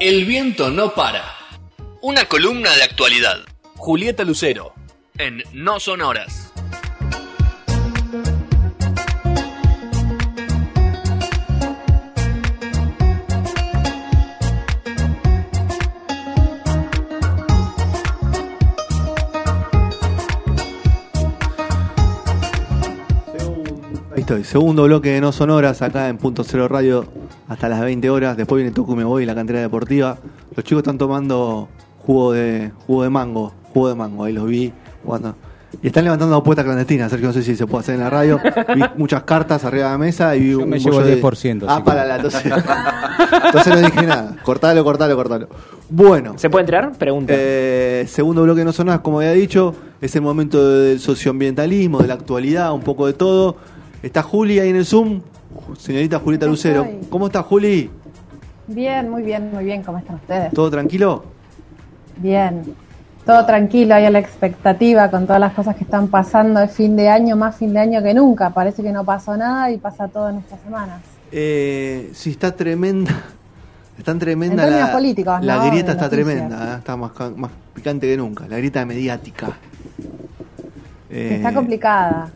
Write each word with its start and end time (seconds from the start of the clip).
El 0.00 0.24
viento 0.26 0.70
no 0.70 0.94
para. 0.94 1.24
Una 2.02 2.26
columna 2.26 2.70
de 2.74 2.82
actualidad. 2.82 3.38
Julieta 3.76 4.24
Lucero. 4.24 4.74
En 5.16 5.42
No 5.52 5.80
Son 5.80 6.00
Segundo 24.44 24.84
bloque 24.84 25.10
de 25.10 25.20
No 25.20 25.32
Sonoras 25.32 25.82
acá 25.82 26.08
en 26.08 26.16
Punto 26.16 26.44
Cero 26.44 26.66
Radio 26.66 27.04
hasta 27.46 27.68
las 27.68 27.80
20 27.82 28.08
horas. 28.08 28.36
Después 28.38 28.62
viene 28.62 28.74
Toku 28.74 28.96
me 28.96 29.04
voy, 29.04 29.26
la 29.26 29.34
cantera 29.34 29.60
deportiva. 29.60 30.16
Los 30.56 30.64
chicos 30.64 30.78
están 30.80 30.96
tomando 30.96 31.68
jugo 31.98 32.32
de 32.32 32.72
jugo 32.86 33.02
de 33.02 33.10
mango, 33.10 33.52
jugo 33.74 33.88
de 33.90 33.94
mango, 33.94 34.24
ahí 34.24 34.32
los 34.32 34.46
vi 34.46 34.72
jugando. 35.04 35.36
Y 35.82 35.88
están 35.88 36.04
levantando 36.04 36.36
apuestas 36.36 36.64
clandestinas, 36.64 37.10
Sergio, 37.10 37.26
no 37.28 37.32
sé 37.34 37.42
si 37.42 37.54
se 37.54 37.66
puede 37.66 37.80
hacer 37.82 37.96
en 37.96 38.00
la 38.00 38.08
radio. 38.10 38.40
Vi 38.74 38.82
muchas 38.96 39.24
cartas 39.24 39.64
arriba 39.64 39.86
de 39.86 39.90
la 39.92 39.98
mesa 39.98 40.34
y 40.36 40.40
vi 40.40 40.50
Yo 40.52 40.60
un 40.60 40.70
me 40.70 40.78
llevo 40.78 40.96
bollo 40.96 41.08
el 41.08 41.16
de- 41.16 41.22
10%, 41.22 41.64
Ah, 41.68 41.84
para 41.84 42.04
la, 42.06 42.16
entonces, 42.16 42.44
entonces 43.44 43.74
no 43.74 43.80
dije 43.86 44.06
nada. 44.06 44.36
Cortalo, 44.42 44.82
cortalo, 44.84 45.16
cortalo. 45.16 45.48
Bueno, 45.90 46.34
¿Se 46.38 46.48
puede 46.48 46.62
entrar? 46.62 46.92
Pregunta. 46.96 47.34
eh, 47.36 48.06
segundo 48.08 48.42
bloque 48.44 48.60
de 48.60 48.64
no 48.64 48.72
sonoras, 48.72 49.00
como 49.00 49.18
había 49.18 49.32
dicho, 49.32 49.74
es 50.00 50.14
el 50.16 50.22
momento 50.22 50.66
del 50.80 50.98
socioambientalismo, 51.00 51.98
de 52.00 52.08
la 52.08 52.14
actualidad, 52.14 52.72
un 52.72 52.80
poco 52.80 53.06
de 53.06 53.12
todo. 53.12 53.56
Está 54.04 54.22
Juli 54.22 54.58
ahí 54.60 54.68
en 54.68 54.76
el 54.76 54.84
Zoom, 54.84 55.22
señorita 55.78 56.18
Julieta 56.18 56.44
Lucero. 56.46 56.84
estoy. 56.84 57.08
¿Cómo 57.08 57.26
está 57.28 57.42
Juli? 57.42 57.90
Bien, 58.66 59.08
muy 59.08 59.22
bien, 59.22 59.50
muy 59.50 59.64
bien. 59.64 59.82
¿Cómo 59.82 59.96
están 59.98 60.16
ustedes? 60.16 60.52
¿Todo 60.52 60.70
tranquilo? 60.70 61.24
Bien. 62.18 62.74
Todo 63.24 63.46
tranquilo, 63.46 63.94
hay 63.94 64.04
a 64.04 64.10
la 64.10 64.18
expectativa 64.18 65.10
con 65.10 65.24
todas 65.26 65.40
las 65.40 65.54
cosas 65.54 65.74
que 65.76 65.84
están 65.84 66.08
pasando 66.08 66.60
de 66.60 66.68
fin 66.68 66.94
de 66.96 67.08
año, 67.08 67.34
más 67.36 67.56
fin 67.56 67.72
de 67.72 67.80
año 67.80 68.02
que 68.02 68.12
nunca. 68.12 68.50
Parece 68.50 68.82
que 68.82 68.92
no 68.92 69.02
pasó 69.04 69.34
nada 69.38 69.70
y 69.70 69.78
pasa 69.78 70.08
todo 70.08 70.28
en 70.28 70.36
estas 70.36 70.60
semanas. 70.60 71.00
Eh, 71.32 72.10
sí, 72.12 72.30
está 72.32 72.54
tremenda. 72.54 73.10
Está 73.96 74.14
tremenda 74.18 74.64
En 74.64 74.68
términos 74.68 74.88
la, 74.88 74.92
políticos, 74.94 75.38
la 75.42 75.56
¿no? 75.56 75.66
grieta 75.68 75.86
De 75.86 75.92
está 75.92 76.04
noticias. 76.08 76.10
tremenda, 76.10 76.74
¿eh? 76.74 76.78
está 76.78 76.96
más, 76.96 77.12
ca- 77.12 77.30
más 77.34 77.50
picante 77.72 78.06
que 78.06 78.16
nunca. 78.18 78.46
La 78.48 78.58
grieta 78.58 78.84
mediática. 78.84 79.52
Eh, 81.08 81.36
está 81.36 81.54
complicada. 81.54 82.30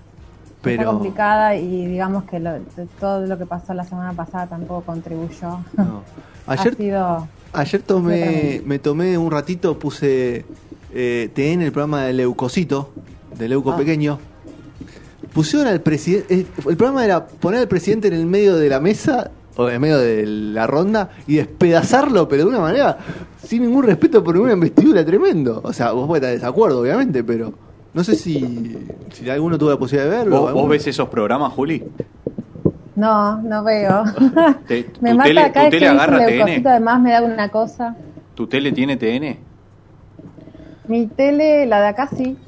Pero 0.62 0.82
Está 0.82 0.92
complicada 0.92 1.56
y 1.56 1.86
digamos 1.86 2.24
que 2.24 2.40
lo- 2.40 2.58
todo 3.00 3.26
lo 3.26 3.38
que 3.38 3.46
pasó 3.46 3.74
la 3.74 3.84
semana 3.84 4.12
pasada 4.12 4.46
tampoco 4.48 4.82
contribuyó. 4.82 5.60
no. 5.76 6.02
Ayer, 6.46 6.74
sido... 6.76 7.28
ayer 7.52 7.82
tomé, 7.82 8.62
me 8.64 8.78
tomé 8.78 9.18
un 9.18 9.30
ratito, 9.30 9.78
puse 9.78 10.46
eh, 10.94 11.30
TN 11.34 11.60
el 11.62 11.72
programa 11.72 12.04
de 12.04 12.14
Leucocito, 12.14 12.90
de 13.38 13.48
Leuco 13.50 13.72
Ah. 13.72 13.76
Pequeño. 13.76 14.18
Pusieron 15.34 15.68
al 15.68 15.82
presidente. 15.82 16.34
eh, 16.34 16.46
El 16.66 16.76
programa 16.78 17.04
era 17.04 17.26
poner 17.26 17.60
al 17.60 17.68
presidente 17.68 18.08
en 18.08 18.14
el 18.14 18.24
medio 18.24 18.56
de 18.56 18.68
la 18.70 18.80
mesa 18.80 19.30
o 19.56 19.68
en 19.68 19.78
medio 19.80 19.98
de 19.98 20.24
la 20.24 20.66
ronda 20.66 21.10
y 21.26 21.36
despedazarlo, 21.36 22.28
pero 22.28 22.44
de 22.44 22.48
una 22.48 22.60
manera 22.60 22.96
sin 23.44 23.62
ningún 23.62 23.82
respeto 23.84 24.24
por 24.24 24.34
ninguna 24.34 24.54
investidura 24.54 25.04
tremendo. 25.04 25.60
O 25.62 25.72
sea, 25.74 25.92
vos 25.92 26.06
podés 26.06 26.22
estar 26.22 26.30
de 26.30 26.36
desacuerdo, 26.38 26.80
obviamente, 26.80 27.22
pero 27.22 27.52
no 27.98 28.04
sé 28.04 28.14
si, 28.14 28.86
si 29.12 29.28
alguno 29.28 29.58
tuvo 29.58 29.70
la 29.70 29.76
posibilidad 29.76 30.08
de 30.08 30.18
verlo. 30.18 30.52
¿Vos, 30.52 30.68
ves 30.68 30.86
esos 30.86 31.08
programas, 31.08 31.52
Juli? 31.52 31.82
No, 32.94 33.42
no 33.42 33.64
veo. 33.64 34.04
Te- 34.68 34.84
tu 34.94 35.00
me 35.00 35.14
mata 35.14 35.28
tele- 35.28 35.52
cada 35.52 35.64
tu 35.64 35.70
tele 35.72 35.88
agarra 35.88 36.24
TN. 36.24 36.68
además 36.68 37.00
me 37.00 37.10
da 37.10 37.22
una 37.22 37.48
cosa. 37.48 37.96
¿Tu 38.36 38.46
tele 38.46 38.70
tiene 38.70 38.96
TN? 38.96 39.36
Mi 40.86 41.08
tele, 41.08 41.66
la 41.66 41.80
de 41.80 41.86
acá 41.88 42.06
sí. 42.06 42.38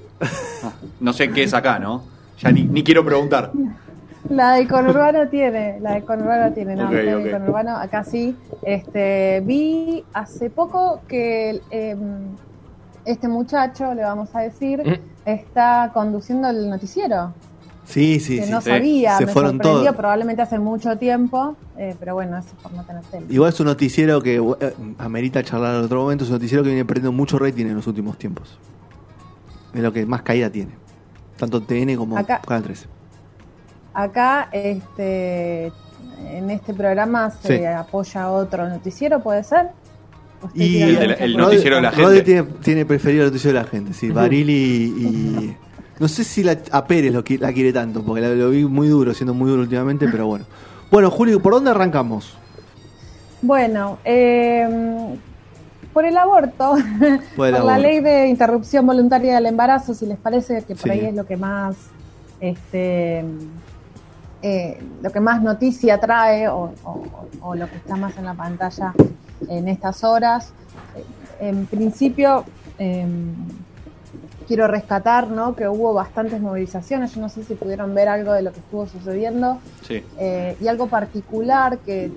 No 1.01 1.13
sé 1.13 1.33
qué 1.33 1.43
es 1.43 1.53
acá, 1.53 1.81
¿no? 1.81 2.13
Ya 2.39 2.53
ni, 2.53 2.63
ni 2.63 2.85
quiero 2.85 3.05
preguntar. 3.05 3.51
La 4.29 4.53
de 4.55 4.69
Conurbano 4.69 5.29
tiene, 5.29 5.81
la 5.81 5.95
de 5.95 6.05
Conurbano 6.05 6.55
tiene, 6.55 6.77
no, 6.77 6.85
Ok, 6.85 6.91
mi 6.91 6.97
tele 6.99 7.15
ok. 7.17 7.25
de 7.25 7.31
Conurbano 7.33 7.77
acá 7.77 8.05
sí. 8.05 8.39
Este, 8.63 9.43
vi 9.45 10.07
hace 10.13 10.51
poco 10.51 11.03
que 11.09 11.65
eh, 11.69 11.97
este 13.05 13.29
muchacho, 13.29 13.93
le 13.95 14.03
vamos 14.03 14.35
a 14.35 14.43
decir, 14.43 14.81
Mm. 14.85 15.20
Está 15.35 15.91
conduciendo 15.95 16.49
el 16.49 16.69
noticiero. 16.71 17.33
Sí, 17.85 18.21
sí, 18.21 18.39
que 18.39 18.45
sí. 18.47 18.51
no 18.53 18.61
sabía, 18.61 19.19
Se 19.19 19.27
me 19.27 19.33
fueron 19.33 19.53
sorprendió, 19.57 19.83
todos. 19.83 19.97
probablemente 19.97 20.43
hace 20.43 20.59
mucho 20.61 20.97
tiempo, 20.97 21.57
eh, 21.77 21.97
pero 21.99 22.15
bueno, 22.15 22.39
eso 22.39 22.51
por 22.63 22.73
no 22.73 22.85
tener 22.85 23.03
tele. 23.05 23.27
Igual 23.29 23.49
es 23.53 23.59
un 23.59 23.67
noticiero 23.67 24.21
que 24.23 24.37
eh, 24.37 24.75
amerita 24.99 25.43
charlar 25.43 25.75
en 25.77 25.85
otro 25.85 26.03
momento. 26.03 26.23
Es 26.23 26.31
un 26.31 26.35
noticiero 26.37 26.63
que 26.63 26.69
viene 26.71 26.85
perdiendo 26.85 27.11
mucho 27.11 27.37
rating 27.39 27.67
en 27.67 27.75
los 27.75 27.87
últimos 27.89 28.17
tiempos. 28.17 28.59
Es 29.75 29.81
lo 29.81 29.93
que 29.93 30.07
más 30.07 30.23
caída 30.23 30.51
tiene. 30.51 30.73
Tanto 31.37 31.63
TN 31.63 31.97
como 31.97 32.17
Acá- 32.17 32.41
Canal 32.47 32.63
13. 32.63 32.87
Acá, 33.93 34.49
este, 34.53 35.73
en 36.29 36.51
este 36.51 36.75
programa 36.75 37.31
se 37.31 37.59
Sí. 37.59 37.65
apoya 37.65 38.31
otro 38.31 38.69
noticiero, 38.69 39.21
¿puede 39.21 39.43
ser? 39.43 39.71
¿O 40.43 40.47
estoy 40.47 40.63
Y 40.65 40.83
el 40.83 41.37
noticiero 41.37 41.77
de 41.77 41.83
la 41.83 41.91
Rodri 41.91 42.17
gente. 42.17 42.23
tiene, 42.25 42.43
tiene 42.63 42.87
preferido 42.87 43.25
el 43.25 43.29
noticiero 43.31 43.59
de 43.59 43.65
la 43.65 43.71
gente, 43.71 43.93
sí. 43.93 44.11
Barili 44.11 44.53
y, 44.53 45.05
y- 45.05 45.57
No 45.99 46.09
sé 46.09 46.25
si 46.25 46.43
la, 46.43 46.57
a 46.73 46.87
Pérez 46.87 47.13
lo, 47.13 47.23
la 47.39 47.53
quiere 47.53 47.73
tanto, 47.73 48.03
porque 48.03 48.23
la- 48.23 48.31
lo 48.35 48.51
vi 48.51 48.65
muy 48.65 48.89
duro, 48.89 49.13
siendo 49.13 49.35
muy 49.35 49.51
duro 49.51 49.63
últimamente, 49.63 50.09
pero 50.11 50.27
bueno. 50.27 50.47
Bueno, 50.91 51.11
Julio, 51.11 51.41
¿por 51.43 51.53
dónde 51.53 51.71
arrancamos? 51.71 52.35
Bueno, 53.43 53.99
eh, 54.05 54.67
por 55.93 56.05
el 56.05 56.17
aborto, 56.17 56.75
Por 57.37 57.49
el 57.49 57.55
por 57.57 57.65
la 57.65 57.79
ley 57.79 58.01
de 58.01 58.29
interrupción 58.29 58.87
voluntaria 58.87 59.35
del 59.35 59.47
embarazo, 59.47 59.93
si 59.95 60.07
les 60.07 60.19
parece 60.19 60.63
que 60.65 60.75
por 60.75 60.85
Sí. 60.85 60.91
ahí 60.91 61.05
es 61.07 61.15
lo 61.15 61.27
que 61.27 61.37
más, 61.37 61.77
este, 62.41 63.25
eh, 64.43 64.81
lo 65.03 65.11
que 65.13 65.21
más 65.21 65.43
noticia 65.43 65.99
trae 66.01 66.49
o, 66.49 66.73
o- 66.85 67.05
o 67.43 67.55
lo 67.55 67.69
que 67.69 67.77
está 67.77 67.97
más 67.97 68.17
en 68.17 68.25
la 68.25 68.35
pantalla 68.35 68.95
en 69.49 69.69
estas 69.69 70.05
horas. 70.05 70.53
En 71.41 71.67
principio, 71.67 72.45
eh, 72.79 73.07
quiero 74.47 74.67
rescatar 74.67 75.29
¿no? 75.29 75.55
que 75.55 75.69
hubo 75.69 75.95
bastantes 75.95 76.41
movilizaciones. 76.41 77.15
Yo 77.15 77.21
no 77.21 77.29
sé 77.29 77.45
si 77.45 77.55
pudieron 77.55 77.95
ver 77.95 78.09
algo 78.09 78.33
de 78.33 78.43
lo 78.43 78.53
que 78.53 78.59
estuvo 78.59 78.87
sucediendo. 78.87 79.59
Sí. 79.87 80.05
Eh, 80.19 80.57
y 80.61 80.69
algo 80.69 80.87
particular 80.89 81.79
que, 81.79 82.11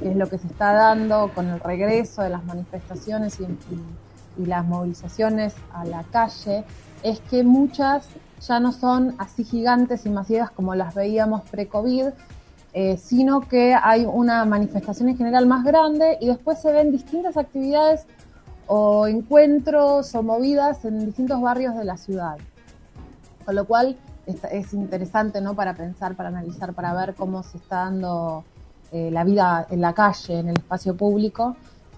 que 0.00 0.10
es 0.10 0.16
lo 0.16 0.28
que 0.28 0.38
se 0.38 0.46
está 0.46 0.72
dando 0.72 1.30
con 1.34 1.48
el 1.48 1.60
regreso 1.60 2.22
de 2.22 2.28
las 2.30 2.44
manifestaciones 2.44 3.40
y, 3.40 3.44
y- 3.44 3.82
y 4.42 4.46
las 4.46 4.64
movilizaciones 4.64 5.52
a 5.74 5.84
la 5.84 6.04
calle 6.04 6.64
es 7.02 7.20
que 7.20 7.44
muchas 7.44 8.06
ya 8.48 8.60
no 8.60 8.72
son 8.72 9.14
así 9.18 9.44
gigantes 9.44 10.06
y 10.06 10.08
masivas 10.08 10.50
como 10.50 10.74
las 10.74 10.94
veíamos 10.94 11.42
pre-COVID, 11.50 12.06
eh, 12.74 12.96
sino 12.96 13.40
que 13.40 13.74
hay 13.74 14.06
una 14.06 14.44
manifestación 14.44 15.10
en 15.10 15.16
general 15.16 15.46
más 15.46 15.64
grande 15.64 16.16
y 16.20 16.28
después 16.28 16.58
se 16.60 16.72
ven 16.72 16.90
distintas 16.90 17.36
actividades 17.36 18.06
o 18.66 19.06
encuentros 19.06 20.14
o 20.14 20.22
movidas 20.22 20.84
en 20.84 21.04
distintos 21.04 21.40
barrios 21.40 21.76
de 21.76 21.84
la 21.84 21.96
ciudad. 21.96 22.38
Con 23.44 23.56
lo 23.56 23.66
cual 23.66 23.96
es 24.26 24.72
interesante 24.72 25.40
¿no? 25.40 25.54
para 25.54 25.74
pensar, 25.74 26.14
para 26.14 26.28
analizar, 26.28 26.72
para 26.72 26.94
ver 26.94 27.14
cómo 27.14 27.42
se 27.42 27.58
está 27.58 27.76
dando 27.76 28.44
eh, 28.92 29.10
la 29.10 29.24
vida 29.24 29.66
en 29.68 29.80
la 29.80 29.92
calle, 29.92 30.38
en 30.38 30.48
el 30.48 30.56
espacio 30.56 30.96
público. 30.96 31.56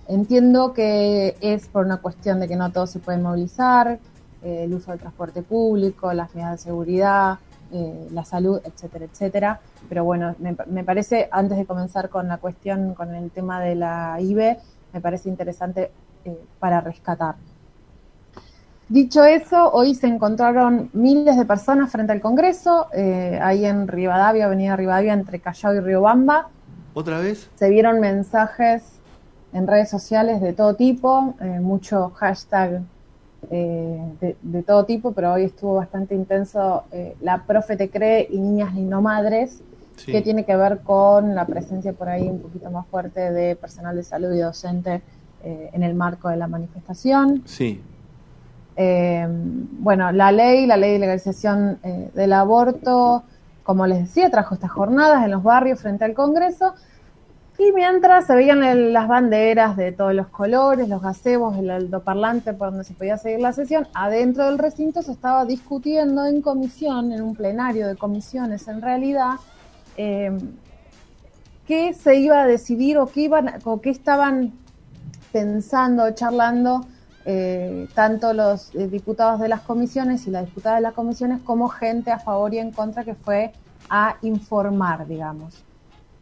Entiendo 0.08 0.72
que 0.72 1.36
es 1.40 1.68
por 1.68 1.84
una 1.84 1.98
cuestión 1.98 2.40
de 2.40 2.48
que 2.48 2.56
no 2.56 2.72
todos 2.72 2.90
se 2.90 2.98
pueden 2.98 3.22
movilizar, 3.22 3.98
eh, 4.42 4.64
el 4.64 4.74
uso 4.74 4.90
del 4.90 5.00
transporte 5.00 5.42
público, 5.42 6.12
las 6.12 6.34
medidas 6.34 6.52
de 6.52 6.58
seguridad, 6.58 7.38
eh, 7.72 8.08
la 8.10 8.24
salud, 8.24 8.60
etcétera, 8.64 9.04
etcétera. 9.04 9.60
Pero 9.88 10.04
bueno, 10.04 10.34
me, 10.38 10.56
me 10.66 10.84
parece, 10.84 11.28
antes 11.30 11.58
de 11.58 11.66
comenzar 11.66 12.08
con 12.08 12.28
la 12.28 12.38
cuestión, 12.38 12.94
con 12.94 13.14
el 13.14 13.30
tema 13.30 13.60
de 13.60 13.74
la 13.74 14.16
IBE, 14.20 14.58
me 14.92 15.00
parece 15.00 15.28
interesante 15.28 15.90
eh, 16.24 16.38
para 16.58 16.80
rescatar. 16.80 17.34
Dicho 18.88 19.24
eso, 19.24 19.72
hoy 19.72 19.94
se 19.94 20.06
encontraron 20.06 20.90
miles 20.92 21.36
de 21.36 21.44
personas 21.46 21.90
frente 21.90 22.12
al 22.12 22.20
Congreso, 22.20 22.88
eh, 22.92 23.38
ahí 23.42 23.64
en 23.64 23.88
Rivadavia, 23.88 24.44
Avenida 24.44 24.76
Rivadavia, 24.76 25.14
entre 25.14 25.40
Callao 25.40 25.74
y 25.74 25.80
Riobamba. 25.80 26.48
¿Otra 26.92 27.18
vez? 27.18 27.50
Se 27.56 27.70
vieron 27.70 27.98
mensajes 28.00 29.00
en 29.52 29.66
redes 29.66 29.88
sociales 29.88 30.40
de 30.40 30.52
todo 30.52 30.74
tipo, 30.74 31.34
eh, 31.40 31.60
mucho 31.60 32.10
hashtag 32.10 32.82
eh, 33.50 34.00
de, 34.20 34.36
de 34.42 34.62
todo 34.62 34.84
tipo, 34.84 35.12
pero 35.12 35.32
hoy 35.32 35.44
estuvo 35.44 35.74
bastante 35.74 36.14
intenso 36.14 36.84
eh, 36.92 37.16
La 37.20 37.44
profe 37.44 37.76
te 37.76 37.88
cree 37.90 38.26
y 38.30 38.38
niñas 38.38 38.74
y 38.74 38.82
no 38.82 39.00
madres, 39.02 39.62
Sí. 39.96 40.10
que 40.10 40.22
tiene 40.22 40.44
que 40.44 40.56
ver 40.56 40.80
con 40.80 41.36
la 41.36 41.46
presencia 41.46 41.92
por 41.92 42.08
ahí 42.08 42.28
un 42.28 42.40
poquito 42.40 42.68
más 42.68 42.84
fuerte 42.88 43.30
de 43.30 43.54
personal 43.54 43.94
de 43.94 44.02
salud 44.02 44.32
y 44.34 44.40
docente 44.40 45.02
eh, 45.44 45.70
en 45.72 45.84
el 45.84 45.94
marco 45.94 46.28
de 46.28 46.36
la 46.36 46.48
manifestación. 46.48 47.42
Sí. 47.44 47.80
Eh, 48.76 49.24
bueno, 49.28 50.10
la 50.10 50.32
ley, 50.32 50.66
la 50.66 50.76
ley 50.76 50.94
de 50.94 50.98
legalización 50.98 51.78
eh, 51.84 52.10
del 52.12 52.32
aborto, 52.32 53.22
como 53.62 53.86
les 53.86 54.00
decía, 54.00 54.30
trajo 54.30 54.54
estas 54.54 54.72
jornadas 54.72 55.24
en 55.24 55.30
los 55.30 55.44
barrios 55.44 55.80
frente 55.80 56.04
al 56.04 56.14
Congreso. 56.14 56.74
Y 57.56 57.70
mientras 57.72 58.26
se 58.26 58.34
veían 58.34 58.92
las 58.92 59.06
banderas 59.06 59.76
de 59.76 59.92
todos 59.92 60.12
los 60.12 60.26
colores, 60.26 60.88
los 60.88 61.00
gazebos, 61.00 61.56
el 61.56 61.70
altoparlante 61.70 62.52
por 62.52 62.70
donde 62.70 62.84
se 62.84 62.94
podía 62.94 63.16
seguir 63.16 63.40
la 63.40 63.52
sesión, 63.52 63.86
adentro 63.94 64.46
del 64.46 64.58
recinto 64.58 65.02
se 65.02 65.12
estaba 65.12 65.44
discutiendo 65.44 66.26
en 66.26 66.42
comisión, 66.42 67.12
en 67.12 67.22
un 67.22 67.36
plenario 67.36 67.86
de 67.86 67.94
comisiones 67.94 68.66
en 68.66 68.82
realidad, 68.82 69.34
eh, 69.96 70.36
qué 71.64 71.94
se 71.94 72.16
iba 72.16 72.42
a 72.42 72.46
decidir 72.46 72.98
o 72.98 73.06
qué, 73.06 73.22
iban, 73.22 73.48
o 73.64 73.80
qué 73.80 73.90
estaban 73.90 74.52
pensando, 75.32 76.10
charlando 76.10 76.84
eh, 77.24 77.88
tanto 77.94 78.32
los 78.32 78.74
eh, 78.74 78.88
diputados 78.88 79.40
de 79.40 79.48
las 79.48 79.60
comisiones 79.60 80.26
y 80.26 80.30
la 80.30 80.42
diputada 80.42 80.76
de 80.76 80.82
las 80.82 80.92
comisiones 80.92 81.40
como 81.42 81.68
gente 81.68 82.10
a 82.10 82.18
favor 82.18 82.52
y 82.52 82.58
en 82.58 82.72
contra 82.72 83.04
que 83.04 83.14
fue 83.14 83.52
a 83.88 84.16
informar, 84.22 85.06
digamos. 85.06 85.64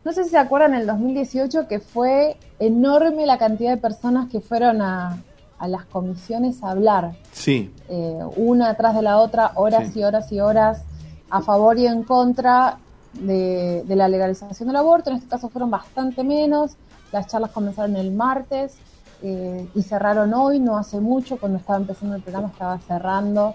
No 0.04 0.12
sé 0.12 0.24
si 0.24 0.30
se 0.30 0.38
acuerdan 0.38 0.74
en 0.74 0.80
el 0.80 0.86
2018 0.86 1.68
que 1.68 1.78
fue 1.78 2.36
enorme 2.58 3.26
la 3.26 3.38
cantidad 3.38 3.70
de 3.70 3.76
personas 3.76 4.28
que 4.28 4.40
fueron 4.40 4.82
a, 4.82 5.18
las 5.66 5.84
comisiones 5.84 6.62
a 6.64 6.70
hablar. 6.70 7.12
Sí. 7.30 7.72
Eh, 7.88 8.18
una 8.36 8.70
atrás 8.70 8.96
de 8.96 9.02
la 9.02 9.18
otra, 9.18 9.52
horas 9.54 9.94
y 9.96 10.02
horas 10.02 10.32
y 10.32 10.40
horas, 10.40 10.82
a 11.30 11.40
favor 11.40 11.78
y 11.78 11.86
en 11.86 12.02
contra 12.02 12.78
de, 13.12 13.84
de, 13.86 13.96
la 13.96 14.08
legalización 14.08 14.66
del 14.66 14.76
aborto. 14.76 15.10
En 15.10 15.16
este 15.16 15.28
caso 15.28 15.48
fueron 15.48 15.70
bastante 15.70 16.24
menos. 16.24 16.72
Las 17.12 17.28
charlas 17.28 17.52
comenzaron 17.52 17.94
el 17.94 18.10
martes 18.10 18.74
eh, 19.22 19.68
y 19.72 19.82
cerraron 19.82 20.34
hoy, 20.34 20.58
no 20.58 20.76
hace 20.76 20.98
mucho, 20.98 21.38
cuando 21.38 21.58
estaba 21.58 21.78
empezando 21.78 22.16
el 22.16 22.22
programa 22.22 22.48
estaba 22.48 22.78
cerrando 22.80 23.54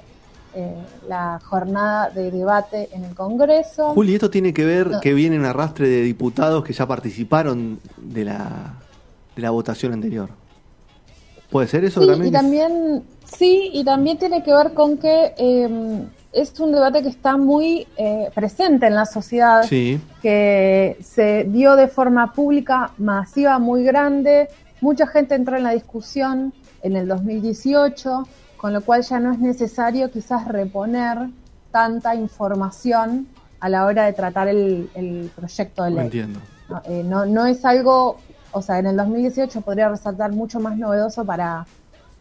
eh, 0.54 0.76
la 1.08 1.40
jornada 1.44 2.10
de 2.10 2.32
debate 2.32 2.90
en 2.92 3.06
el 3.06 3.16
Congreso. 3.16 3.94
Juli, 3.94 4.16
¿esto 4.16 4.30
tiene 4.30 4.54
que 4.54 4.66
ver 4.66 5.00
que 5.02 5.14
viene 5.14 5.38
un 5.38 5.46
arrastre 5.46 5.88
de 5.88 6.02
diputados 6.02 6.64
que 6.64 6.74
ya 6.74 6.88
participaron 6.88 7.80
de 7.98 8.26
la, 8.26 8.74
de 9.36 9.42
la 9.42 9.52
votación 9.52 9.94
anterior? 9.94 10.30
¿Puede 11.50 11.68
ser 11.68 11.86
eso 11.86 12.02
sí, 12.02 12.08
también? 12.08 12.28
Y 12.28 12.32
también, 12.32 13.04
sí, 13.26 13.70
y 13.74 13.84
también 13.84 14.18
tiene 14.18 14.44
que 14.44 14.54
ver 14.54 14.74
con 14.74 14.98
que 14.98 15.34
em, 15.38 16.10
es 16.34 16.60
un 16.60 16.72
debate 16.72 17.02
que 17.02 17.10
está 17.10 17.38
muy 17.38 17.88
eh, 17.98 18.30
presente 18.36 18.88
en 18.88 18.96
la 18.96 19.06
sociedad, 19.06 19.66
que 19.70 20.98
se 21.02 21.46
dio 21.46 21.76
de 21.76 21.88
forma 21.88 22.34
pública, 22.34 22.92
masiva, 22.98 23.60
muy 23.60 23.84
grande, 23.84 24.50
Mucha 24.80 25.08
gente 25.08 25.36
entró 25.36 25.58
en 25.58 25.64
la 25.64 25.72
discusión 25.72 26.54
en 26.84 26.96
el 26.96 27.08
2018, 27.08 28.28
con 28.58 28.74
lo 28.74 28.82
cual 28.82 29.04
ya 29.04 29.20
no 29.20 29.32
es 29.32 29.40
necesario 29.40 30.12
quizás 30.12 30.48
reponer 30.48 31.30
tanta 31.72 32.16
información 32.16 33.28
a 33.60 33.70
la 33.70 33.86
hora 33.86 34.06
de 34.06 34.14
tratar 34.14 34.48
el, 34.48 35.32
proyecto 35.36 35.84
de 35.84 35.92
ley. 35.92 36.06
Entiendo. 36.06 36.40
Eh, 36.86 37.04
no, 37.06 37.26
no, 37.26 37.46
es 37.46 37.64
algo, 37.64 38.18
o 38.52 38.62
sea, 38.62 38.80
en 38.80 38.88
el 38.88 38.98
2018 38.98 39.62
podría 39.62 39.90
resaltar 39.90 40.32
mucho 40.32 40.60
más 40.60 40.78
novedoso 40.78 41.24
para 41.24 41.66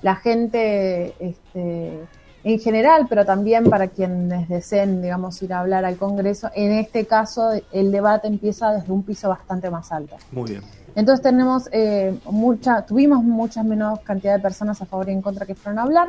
la 0.03 0.17
gente 0.17 1.15
este, 1.19 2.01
en 2.45 2.61
general, 2.61 3.07
pero 3.09 3.25
también 3.25 3.69
para 3.69 3.89
quienes 3.89 4.49
deseen, 4.49 5.03
digamos, 5.03 5.43
ir 5.43 5.53
a 5.53 5.61
hablar 5.61 5.85
al 5.85 5.97
Congreso. 5.97 6.51
En 6.55 6.73
este 6.73 7.07
caso, 7.07 7.51
el 7.73 7.91
debate 7.91 8.29
empieza 8.29 8.73
desde 8.73 8.93
un 8.93 9.03
piso 9.03 9.29
bastante 9.29 9.69
más 9.69 9.91
alto. 9.91 10.17
Muy 10.31 10.51
bien. 10.51 10.63
Entonces 10.97 11.23
tenemos 11.23 11.69
eh, 11.73 12.19
mucha, 12.25 12.87
tuvimos 12.87 13.23
muchas 13.23 13.65
menos 13.67 14.01
cantidad 14.01 14.35
de 14.35 14.41
personas 14.41 14.81
a 14.81 14.87
favor 14.87 15.09
y 15.11 15.13
en 15.13 15.21
contra 15.21 15.45
que 15.45 15.55
fueron 15.55 15.79
a 15.79 15.83
hablar. 15.83 16.09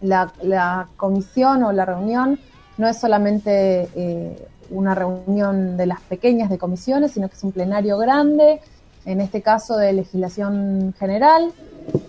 La, 0.00 0.88
comisión 0.96 1.62
o 1.62 1.72
la 1.72 1.84
reunión 1.84 2.38
no 2.76 2.88
es 2.88 2.98
solamente 2.98 3.88
eh, 3.94 4.48
una 4.70 4.94
reunión 4.94 5.76
de 5.76 5.86
las 5.86 6.00
pequeñas 6.00 6.50
de 6.50 6.58
comisiones, 6.58 7.12
sino 7.12 7.28
que 7.28 7.36
es 7.36 7.44
un 7.44 7.52
plenario 7.52 7.96
grande, 7.96 8.60
en 9.04 9.20
este 9.20 9.40
caso 9.40 9.76
de 9.76 9.92
legislación 9.92 10.92
general, 10.98 11.52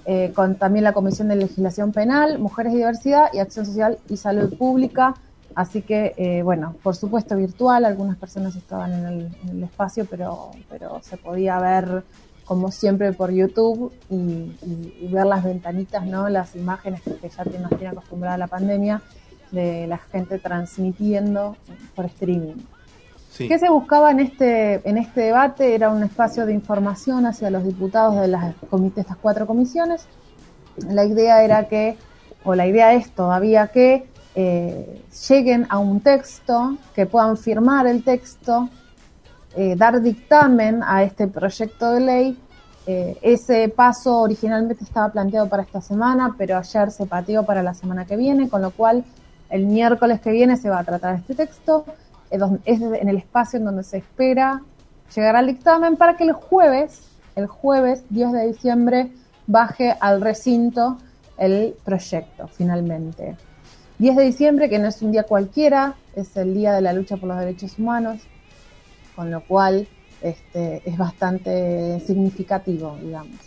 eh, 0.05 0.31
con 0.35 0.55
también 0.55 0.83
la 0.83 0.93
Comisión 0.93 1.27
de 1.27 1.35
Legislación 1.35 1.91
Penal, 1.91 2.39
Mujeres 2.39 2.73
y 2.73 2.77
Diversidad 2.77 3.27
y 3.33 3.37
Acción 3.37 3.67
Social 3.67 3.99
y 4.09 4.17
Salud 4.17 4.57
Pública, 4.57 5.13
Así 5.57 5.81
que, 5.81 6.13
eh, 6.17 6.43
bueno, 6.43 6.75
por 6.83 6.95
supuesto 6.95 7.35
virtual, 7.35 7.83
algunas 7.83 8.15
personas 8.15 8.55
estaban 8.55 8.93
en 8.93 9.31
el, 9.49 9.63
espacio, 9.63 10.05
pero, 10.05 10.51
pero 10.69 10.99
se 11.01 11.17
podía 11.17 11.57
ver 11.57 12.03
como 12.45 12.69
siempre 12.69 13.11
por 13.11 13.31
YouTube 13.31 13.91
y, 14.07 15.07
ver 15.11 15.25
las 15.25 15.43
ventanitas, 15.43 16.05
¿no? 16.05 16.29
Las 16.29 16.55
imágenes 16.55 17.01
que 17.01 17.27
ya 17.27 17.43
nos 17.59 17.69
tiene 17.69 17.87
acostumbrada 17.87 18.37
la 18.37 18.45
pandemia 18.45 19.01
de 19.49 19.87
la 19.87 19.97
gente 19.97 20.37
transmitiendo 20.37 21.57
por 21.95 22.05
streaming. 22.05 22.61
¿Qué 23.35 23.57
se 23.57 23.67
buscaba 23.71 24.11
en 24.11 24.19
este, 24.19 24.87
en 24.87 24.99
este 24.99 25.21
debate? 25.21 25.73
Era 25.73 25.89
un 25.89 26.03
espacio 26.03 26.45
de 26.45 26.53
información 26.53 27.25
hacia 27.25 27.49
los 27.49 27.63
diputados 27.63 28.21
de, 28.21 28.27
las, 28.27 28.53
de 28.71 29.01
estas 29.01 29.17
cuatro 29.17 29.47
comisiones. 29.47 30.05
La 30.87 31.03
idea 31.03 31.43
era 31.43 31.67
que, 31.67 31.97
o 32.43 32.53
la 32.53 32.67
idea 32.67 32.93
es 32.93 33.09
todavía 33.09 33.69
que 33.69 34.05
lleguen 34.37 35.65
a 35.69 35.79
un 35.79 36.01
texto, 36.01 36.77
que 36.93 37.05
puedan 37.07 37.37
firmar 37.37 37.87
el 37.87 38.03
texto, 38.03 38.69
eh, 39.55 39.75
dar 39.75 39.99
dictamen 40.01 40.83
a 40.83 41.01
este 41.01 41.27
proyecto 41.27 41.91
de 41.93 41.99
ley. 41.99 42.37
Eh, 42.85 43.17
ese 43.23 43.67
paso 43.69 44.19
originalmente 44.19 44.83
estaba 44.83 45.11
planteado 45.11 45.49
para 45.49 45.63
esta 45.63 45.81
semana, 45.81 46.35
pero 46.37 46.57
ayer 46.57 46.91
se 46.91 47.07
pateó 47.07 47.43
para 47.43 47.63
la 47.63 47.73
semana 47.73 48.05
que 48.05 48.15
viene, 48.15 48.49
con 48.49 48.61
lo 48.61 48.69
cual 48.69 49.03
el 49.49 49.65
miércoles 49.65 50.21
que 50.21 50.31
viene 50.31 50.57
se 50.57 50.69
va 50.69 50.79
a 50.79 50.83
tratar 50.83 51.15
este 51.15 51.33
texto. 51.33 51.85
Es 52.29 52.81
en 52.81 53.09
el 53.09 53.17
espacio 53.17 53.57
en 53.57 53.65
donde 53.65 53.83
se 53.83 53.97
espera 53.97 54.61
llegar 55.15 55.35
al 55.35 55.47
dictamen 55.47 55.95
para 55.95 56.15
que 56.15 56.25
el 56.25 56.33
jueves, 56.33 57.01
el 57.35 57.47
jueves 57.47 58.03
10 58.09 58.31
de 58.33 58.47
diciembre, 58.47 59.11
baje 59.47 59.95
al 59.99 60.21
recinto 60.21 60.97
el 61.37 61.75
proyecto 61.83 62.47
finalmente. 62.47 63.37
10 63.99 64.15
de 64.15 64.23
diciembre, 64.23 64.69
que 64.69 64.79
no 64.79 64.87
es 64.87 65.01
un 65.01 65.11
día 65.11 65.23
cualquiera, 65.23 65.95
es 66.15 66.35
el 66.37 66.53
día 66.53 66.73
de 66.73 66.81
la 66.81 66.93
lucha 66.93 67.17
por 67.17 67.29
los 67.29 67.39
derechos 67.39 67.79
humanos, 67.79 68.19
con 69.15 69.31
lo 69.31 69.41
cual 69.41 69.87
este, 70.21 70.81
es 70.85 70.97
bastante 70.97 71.99
significativo, 72.01 72.97
digamos. 73.01 73.37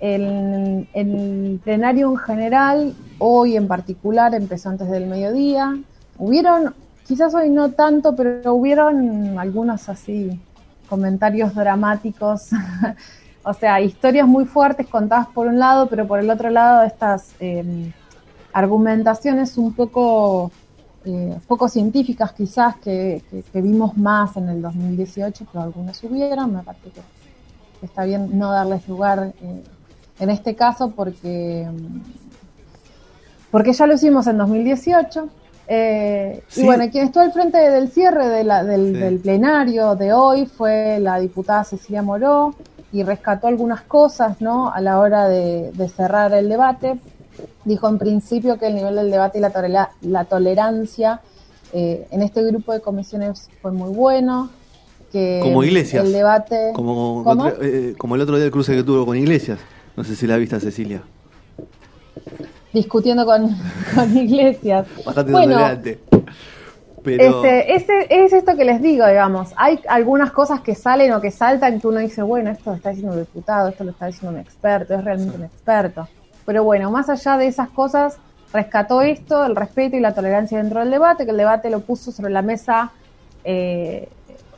El, 0.00 0.88
el 0.92 1.60
plenario 1.62 2.10
en 2.10 2.16
general, 2.18 2.94
hoy 3.18 3.56
en 3.56 3.66
particular, 3.66 4.34
empezó 4.34 4.70
antes 4.70 4.88
del 4.88 5.06
mediodía. 5.06 5.76
Hubieron, 6.16 6.74
quizás 7.06 7.34
hoy 7.34 7.50
no 7.50 7.70
tanto, 7.72 8.14
pero 8.14 8.54
hubieron 8.54 9.38
algunos 9.38 9.88
así 9.88 10.40
comentarios 10.88 11.54
dramáticos, 11.54 12.50
o 13.42 13.52
sea, 13.52 13.80
historias 13.80 14.26
muy 14.26 14.46
fuertes 14.46 14.86
contadas 14.86 15.26
por 15.28 15.46
un 15.46 15.58
lado, 15.58 15.88
pero 15.88 16.06
por 16.06 16.20
el 16.20 16.30
otro 16.30 16.48
lado 16.48 16.84
estas... 16.84 17.34
Eh, 17.40 17.92
argumentaciones 18.58 19.56
un 19.56 19.72
poco, 19.72 20.50
eh, 21.04 21.38
poco 21.46 21.68
científicas 21.68 22.32
quizás 22.32 22.76
que, 22.76 23.22
vimos 23.54 23.96
más 23.96 24.36
en 24.36 24.48
el 24.48 24.60
2018, 24.60 25.46
pero 25.52 25.62
algunas 25.62 26.02
hubieron, 26.02 26.56
me 26.56 26.62
parece 26.62 26.90
que 26.90 27.86
está 27.86 28.04
bien 28.04 28.36
no 28.36 28.50
darles 28.50 28.88
lugar 28.88 29.32
eh, 29.40 29.62
en 30.18 30.30
este 30.30 30.56
caso 30.56 30.90
porque, 30.90 31.68
porque 33.52 33.72
ya 33.72 33.86
lo 33.86 33.94
hicimos 33.94 34.26
en 34.26 34.38
2018. 34.38 35.28
Eh, 35.70 36.42
y 36.56 36.64
bueno, 36.64 36.90
quien 36.90 37.04
estuvo 37.06 37.22
al 37.22 37.32
frente 37.32 37.58
del 37.58 37.90
cierre 37.90 38.26
de 38.26 38.42
la, 38.42 38.64
del, 38.64 39.20
plenario 39.22 39.94
de 39.94 40.12
hoy 40.14 40.46
fue 40.46 40.98
la 40.98 41.20
diputada 41.20 41.62
Cecilia 41.62 42.02
Moró 42.02 42.54
y 42.90 43.02
rescató 43.02 43.46
algunas 43.46 43.82
cosas 43.82 44.40
¿no? 44.40 44.72
a 44.72 44.80
la 44.80 44.98
hora 44.98 45.28
de 45.28 45.92
cerrar 45.94 46.32
el 46.32 46.48
debate 46.48 46.98
dijo 47.64 47.88
en 47.88 47.98
principio 47.98 48.58
que 48.58 48.66
el 48.66 48.74
nivel 48.74 48.96
del 48.96 49.10
debate 49.10 49.38
y 49.38 49.40
la, 49.40 49.90
la 50.00 50.24
tolerancia 50.24 51.20
eh, 51.72 52.06
en 52.10 52.22
este 52.22 52.42
grupo 52.44 52.72
de 52.72 52.80
comisiones 52.80 53.48
fue 53.60 53.72
muy 53.72 53.90
bueno. 53.90 54.50
Que 55.12 55.40
como 55.42 55.62
Iglesias. 55.62 56.04
El 56.04 56.12
debate. 56.12 56.72
Como, 56.74 57.24
eh, 57.60 57.94
como 57.96 58.14
el 58.14 58.20
otro 58.20 58.36
día 58.36 58.46
el 58.46 58.50
cruce 58.50 58.74
que 58.74 58.82
tuvo 58.82 59.06
con 59.06 59.16
Iglesias. 59.16 59.58
No 59.96 60.04
sé 60.04 60.14
si 60.16 60.26
la 60.26 60.36
vista 60.36 60.60
Cecilia. 60.60 61.02
Discutiendo 62.72 63.24
con, 63.24 63.54
con 63.94 64.16
Iglesias. 64.16 64.86
Bastante 65.04 65.32
tolerante. 65.32 65.98
Pero... 67.02 67.44
Este, 67.44 68.24
es 68.24 68.32
esto 68.32 68.56
que 68.56 68.64
les 68.64 68.82
digo, 68.82 69.06
digamos. 69.06 69.50
Hay 69.56 69.80
algunas 69.88 70.30
cosas 70.32 70.60
que 70.60 70.74
salen 70.74 71.12
o 71.12 71.20
que 71.20 71.30
saltan 71.30 71.80
que 71.80 71.86
uno 71.86 72.00
dice, 72.00 72.22
bueno, 72.22 72.50
esto 72.50 72.70
lo 72.70 72.76
está 72.76 72.90
diciendo 72.90 73.14
un 73.14 73.20
diputado, 73.20 73.68
esto 73.68 73.84
lo 73.84 73.92
está 73.92 74.06
diciendo 74.06 74.36
un 74.36 74.40
experto, 74.44 74.94
es 74.94 75.04
realmente 75.04 75.36
un 75.36 75.44
experto. 75.44 76.08
Pero 76.48 76.64
bueno, 76.64 76.90
más 76.90 77.10
allá 77.10 77.36
de 77.36 77.46
esas 77.46 77.68
cosas, 77.68 78.16
rescató 78.54 79.02
esto, 79.02 79.44
el 79.44 79.54
respeto 79.54 79.96
y 79.96 80.00
la 80.00 80.14
tolerancia 80.14 80.56
dentro 80.56 80.80
del 80.80 80.90
debate, 80.90 81.26
que 81.26 81.32
el 81.32 81.36
debate 81.36 81.68
lo 81.68 81.80
puso 81.80 82.10
sobre 82.10 82.32
la 82.32 82.40
mesa 82.40 82.90
eh, 83.44 84.08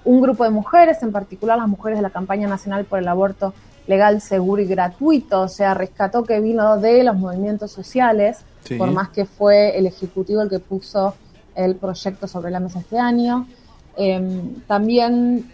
un 0.05 0.21
grupo 0.21 0.45
de 0.45 0.51
mujeres, 0.51 1.03
en 1.03 1.11
particular 1.11 1.59
las 1.59 1.67
mujeres 1.67 1.99
de 1.99 2.03
la 2.03 2.11
campaña 2.11 2.47
nacional 2.47 2.85
por 2.85 3.01
el 3.01 3.09
aborto 3.09 3.55
legal, 3.89 4.21
seguro 4.21 4.63
y 4.63 4.67
gratuito, 4.67 5.41
o 5.41 5.49
sea, 5.49 5.75
rescató 5.75 6.23
que 6.23 6.39
vino 6.39 6.77
de 6.77 7.03
los 7.03 7.17
movimientos 7.17 7.73
sociales, 7.73 8.39
por 8.79 8.93
más 8.93 9.09
que 9.09 9.25
fue 9.25 9.77
el 9.77 9.87
Ejecutivo 9.87 10.43
el 10.43 10.49
que 10.49 10.61
puso 10.61 11.17
el 11.57 11.75
proyecto 11.75 12.29
sobre 12.29 12.53
la 12.53 12.61
mesa 12.61 12.79
este 12.79 13.01
año. 13.01 13.49
Em, 13.97 14.61
también 14.69 15.51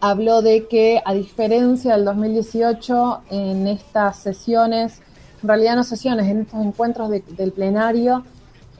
habló 0.00 0.40
de 0.40 0.68
que, 0.68 1.02
a 1.04 1.12
diferencia 1.12 1.96
del 1.96 2.06
2018, 2.06 3.20
en 3.30 3.68
estas 3.68 4.16
sesiones, 4.16 5.02
en 5.42 5.48
realidad 5.48 5.76
no 5.76 5.84
sesiones, 5.84 6.26
en 6.26 6.42
estos 6.42 6.64
encuentros 6.64 7.10
del 7.10 7.52
plenario, 7.52 8.24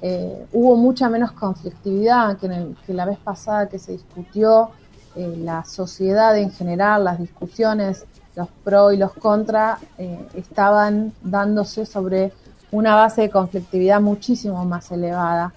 eh, 0.02 0.46
hubo 0.52 0.76
mucha 0.76 1.08
menos 1.08 1.32
conflictividad 1.32 2.36
que, 2.38 2.46
en 2.46 2.76
que 2.86 2.92
la 2.92 3.06
vez 3.06 3.18
pasada 3.18 3.68
que 3.68 3.78
se 3.78 3.92
discutió 3.92 4.70
eh, 5.14 5.36
la 5.42 5.64
sociedad 5.64 6.36
en 6.36 6.50
general, 6.50 7.04
las 7.04 7.18
discusiones, 7.18 8.04
los 8.34 8.48
pro 8.62 8.92
y 8.92 8.98
los 8.98 9.14
contra, 9.14 9.78
eh, 9.96 10.18
estaban 10.34 11.12
dándose 11.22 11.86
sobre 11.86 12.32
una 12.70 12.94
base 12.94 13.22
de 13.22 13.30
conflictividad 13.30 14.00
muchísimo 14.00 14.64
más 14.64 14.90
elevada, 14.90 15.52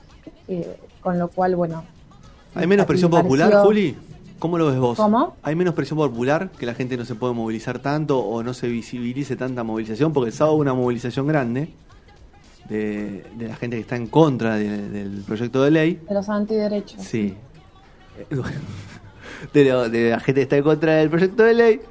con 1.01 1.20
lo 1.20 1.27
cual, 1.27 1.56
bueno. 1.56 1.84
¿Hay 2.56 2.65
menos 2.65 2.86
presión 2.86 3.12
popular, 3.12 3.53
Juli? 3.63 3.96
¿Cómo 4.39 4.58
lo 4.58 4.67
ves 4.67 4.79
vos? 4.79 4.98
¿Cómo? 4.98 5.36
¿Hay 5.43 5.55
menos 5.55 5.74
presión 5.74 6.00
popular? 6.00 6.50
¿Que 6.58 6.65
la 6.65 6.74
gente 6.74 6.96
no 6.96 7.03
se 7.03 7.15
puede 7.15 7.34
movilizar 7.34 7.79
tanto 7.79 8.19
o 8.19 8.41
no 8.41 8.53
se 8.53 8.69
visibilice 8.69 9.36
tanta 9.36 9.63
movilización? 9.63 10.13
Porque 10.13 10.29
el 10.29 10.34
sábado 10.34 10.55
hubo 10.55 10.62
una 10.62 10.74
movilización 10.74 11.27
grande 11.27 11.74
de, 12.69 13.25
la 13.38 13.55
gente 13.55 13.75
que 13.75 13.81
está 13.81 13.98
en 13.98 14.08
contra 14.08 14.55
del 14.55 15.24
proyecto 15.27 15.62
de 15.63 15.72
ley. 15.72 16.01
De 16.08 16.13
los 16.13 16.29
antiderechos. 16.29 17.03
Sí. 17.03 17.36
De, 19.53 20.10
la 20.10 20.19
gente 20.19 20.39
que 20.39 20.41
está 20.41 20.58
en 20.58 20.63
contra 20.63 20.96
del 20.96 21.10
proyecto 21.10 21.43
de 21.43 21.53
ley. 21.53 21.81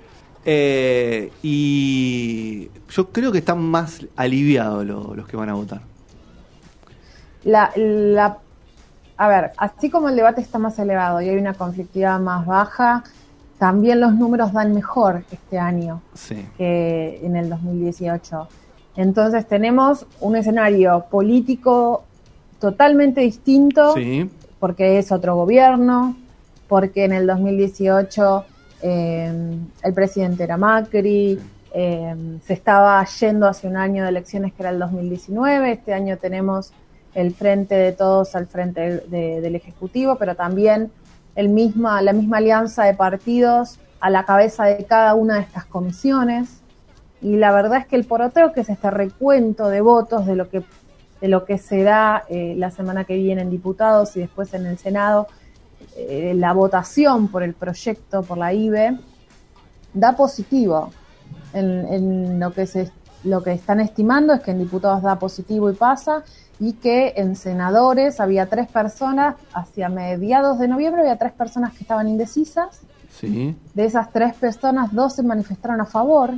Eh, 0.47 1.31
y 1.43 2.71
yo 2.89 3.11
creo 3.11 3.31
que 3.31 3.39
están 3.39 3.61
más 3.61 4.07
aliviados 4.17 4.87
los 4.87 5.29
que 5.29 5.37
van 5.37 5.51
a 5.51 5.55
votar. 5.55 5.83
La, 7.45 7.71
la 7.77 8.39
a 9.19 9.29
ver, 9.29 9.51
así 9.57 9.91
como 9.91 10.09
el 10.09 10.17
debate 10.17 10.41
está 10.41 10.59
más 10.59 10.79
elevado 10.79 11.21
y 11.21 11.29
hay 11.29 11.37
una 11.37 11.53
conflictividad 11.53 12.21
más 12.21 12.47
baja, 12.47 13.03
también 13.59 14.01
los 14.01 14.15
números 14.15 14.53
dan 14.53 14.73
mejor 14.73 15.25
este 15.33 15.59
año 15.59 16.01
que 16.57 17.21
en 17.23 17.37
el 17.37 17.51
2018. 17.51 18.49
Entonces 18.95 19.47
tenemos 19.47 20.07
un 20.21 20.37
escenario 20.37 21.07
político 21.11 22.05
totalmente 22.61 23.21
distinto, 23.21 23.95
porque 24.61 24.99
es 24.99 25.11
otro 25.11 25.35
gobierno, 25.35 26.17
porque 26.69 27.05
en 27.05 27.13
el 27.13 27.27
2018 27.27 28.45
eh, 28.83 29.59
el 29.83 29.95
presidente 29.95 30.45
era 30.45 30.57
Macri, 30.57 31.41
eh, 31.75 32.39
se 32.47 32.53
estaba 32.53 33.05
yendo 33.05 33.49
hacia 33.49 33.69
un 33.69 33.77
año 33.77 34.05
de 34.05 34.11
elecciones 34.11 34.53
que 34.53 34.63
era 34.63 34.71
el 34.71 34.79
2019, 34.79 35.73
este 35.73 35.93
año 35.93 36.17
tenemos 36.19 36.73
el 37.19 37.35
frente 37.35 37.75
de 37.75 37.93
todos 37.93 38.37
al 38.37 38.47
frente 38.47 39.01
del 39.09 39.57
Ejecutivo, 39.57 40.17
pero 40.17 40.37
también 40.37 40.93
el 41.35 41.49
misma, 41.49 42.01
la 42.01 42.13
misma 42.13 42.37
alianza 42.37 42.85
de 42.85 42.95
partidos 42.95 43.81
a 43.99 44.09
la 44.09 44.25
cabeza 44.25 44.67
de 44.67 44.85
cada 44.85 45.15
una 45.15 45.35
de 45.35 45.41
estas 45.41 45.65
comisiones. 45.65 46.61
Y 47.21 47.37
la 47.37 47.51
verdad 47.51 47.79
es 47.79 47.87
que 47.89 47.97
el 47.97 48.05
poroteo, 48.05 48.53
que 48.53 48.61
es 48.61 48.69
este 48.69 48.91
recuento 48.93 49.69
de 49.69 49.81
votos 49.81 50.27
de 50.27 50.37
lo 50.37 50.49
que, 50.49 50.63
de 51.21 51.27
lo 51.27 51.45
que 51.45 51.59
será 51.59 52.23
eh, 52.29 52.55
la 52.57 52.71
semana 52.71 53.03
que 53.03 53.17
viene 53.17 53.43
en 53.43 53.51
diputados 53.51 54.17
y 54.17 54.21
después 54.21 54.55
en 54.55 54.67
el 54.67 54.79
Senado, 54.79 55.27
eh, 55.97 56.35
la 56.37 56.53
votación 56.53 57.27
por 57.27 57.43
el 57.43 57.55
proyecto, 57.55 58.23
por 58.23 58.39
la 58.39 58.53
IBE, 58.53 58.97
da 59.93 60.15
positivo. 60.15 60.93
En, 61.53 61.87
en, 61.93 62.39
lo 62.39 62.53
que 62.53 62.67
se 62.67 62.93
lo 63.25 63.43
que 63.43 63.53
están 63.53 63.81
estimando 63.81 64.33
es 64.33 64.41
que 64.41 64.53
en 64.53 64.61
diputados 64.61 65.03
da 65.03 65.19
positivo 65.19 65.69
y 65.71 65.75
pasa, 65.75 66.23
y 66.61 66.75
que 66.75 67.15
en 67.17 67.37
senadores 67.37 68.21
había 68.21 68.47
tres 68.47 68.69
personas, 68.69 69.37
hacia 69.53 69.89
mediados 69.89 70.59
de 70.59 70.69
noviembre 70.69 71.03
había 71.03 71.17
tres 71.17 71.33
personas 71.33 71.73
que 71.73 71.83
estaban 71.83 72.09
indecisas. 72.09 72.81
Sí. 73.11 73.57
De 73.75 73.85
esas 73.85 74.13
tres 74.13 74.35
personas, 74.35 74.93
dos 74.93 75.15
se 75.15 75.23
manifestaron 75.23 75.81
a 75.81 75.85
favor. 75.85 76.35